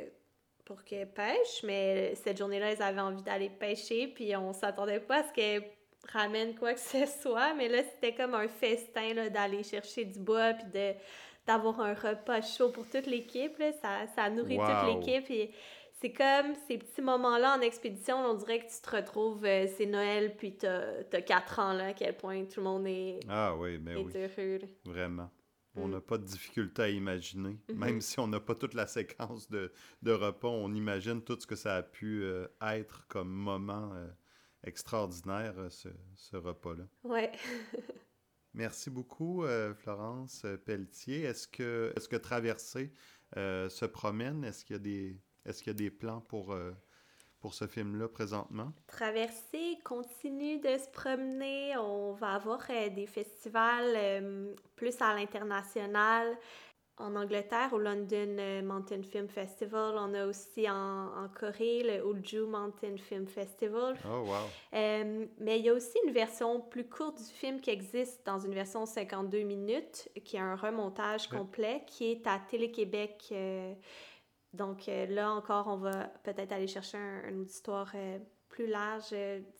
[0.63, 5.17] pour qu'elles pêchent, mais cette journée-là, elles avaient envie d'aller pêcher, puis on s'attendait pas
[5.19, 5.63] à ce qu'elles
[6.11, 10.53] ramènent quoi que ce soit, mais là, c'était comme un festin d'aller chercher du bois,
[10.53, 10.93] puis de
[11.45, 14.65] d'avoir un repas chaud pour toute l'équipe, ça, ça nourrit wow.
[14.65, 15.51] toute l'équipe, et
[16.05, 19.87] c'est comme ces petits moments-là en expédition, on dirait que tu te retrouves, euh, c'est
[19.87, 23.55] Noël, puis t'as as 4 ans, là, à quel point tout le monde est, ah,
[23.57, 24.11] oui, mais est oui.
[24.15, 24.59] heureux.
[24.85, 25.31] Vraiment.
[25.75, 26.01] On n'a mm.
[26.01, 27.49] pas de difficulté à imaginer.
[27.53, 27.75] Mm -hmm.
[27.77, 29.71] Même si on n'a pas toute la séquence de,
[30.03, 34.07] de, repas, on imagine tout ce que ça a pu euh, être comme moment euh,
[34.63, 36.87] extraordinaire, ce, ce repas-là.
[37.03, 37.31] Ouais.
[38.53, 39.43] Merci beaucoup,
[39.81, 41.23] Florence Pelletier.
[41.23, 42.93] Est-ce que, est -ce que Traverser
[43.79, 44.45] se promène?
[44.45, 46.71] Est-ce qu'il y a des est-ce qu'il y a des plans pour, euh,
[47.39, 48.71] pour ce film-là présentement?
[48.87, 51.77] Traverser continue de se promener.
[51.77, 56.35] On va avoir euh, des festivals euh, plus à l'international
[56.97, 59.95] en Angleterre, au London Mountain Film Festival.
[59.97, 63.97] On a aussi en, en Corée le Ulju Mountain Film Festival.
[64.05, 64.47] Oh, wow.
[64.71, 68.53] Mais il y a aussi une version plus courte du film qui existe dans une
[68.53, 73.33] version 52 minutes, qui a un remontage complet, qui est à Télé-Québec.
[74.55, 77.91] Euh, donc là encore, on va peut-être aller chercher un, une auditoire
[78.49, 79.13] plus large,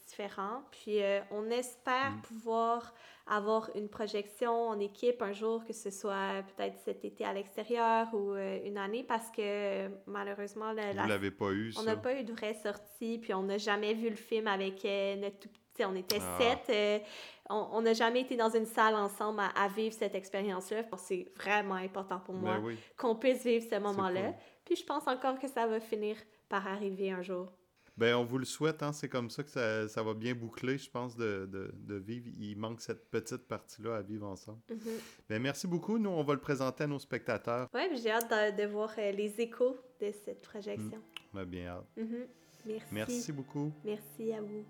[0.07, 0.63] différent.
[0.71, 0.99] Puis
[1.31, 2.21] on espère mm.
[2.21, 2.93] pouvoir
[3.27, 8.13] avoir une projection en équipe un jour, que ce soit peut-être cet été à l'extérieur
[8.13, 12.19] ou euh, une année, parce que malheureusement, la, Vous l'avez pas eu, on n'a pas
[12.19, 15.49] eu de vraie sortie, puis on n'a jamais vu le film avec euh, notre tout
[15.49, 15.85] petit.
[15.85, 16.37] On était ah.
[16.39, 16.69] sept.
[16.69, 16.99] Euh,
[17.49, 20.83] on n'a jamais été dans une salle ensemble à, vivre cette expérience-là.
[20.97, 24.33] C'est vraiment important pour moi ben qu'on puisse vivre ce moment-là.
[24.65, 26.17] Puis je pense encore que ça va finir
[26.49, 27.51] par arriver un jour.
[27.97, 28.91] Ben, on vous le souhaite, hein?
[28.91, 32.27] c'est comme ça que ça, ça, va bien boucler, je pense, de, de, de, vivre.
[32.37, 34.59] Il manque cette petite partie-là à vivre ensemble.
[34.69, 34.99] Mm-hmm.
[35.29, 35.97] Ben, merci beaucoup.
[35.97, 37.69] Nous, on va le présenter à nos spectateurs.
[37.73, 40.97] Oui, j'ai hâte de, de voir euh, les échos de cette projection.
[40.97, 41.35] Mm.
[41.35, 41.87] On a bien hâte.
[41.97, 42.27] Mm-hmm.
[42.65, 42.85] Merci.
[42.91, 43.71] Merci beaucoup.
[43.85, 44.65] Merci à vous.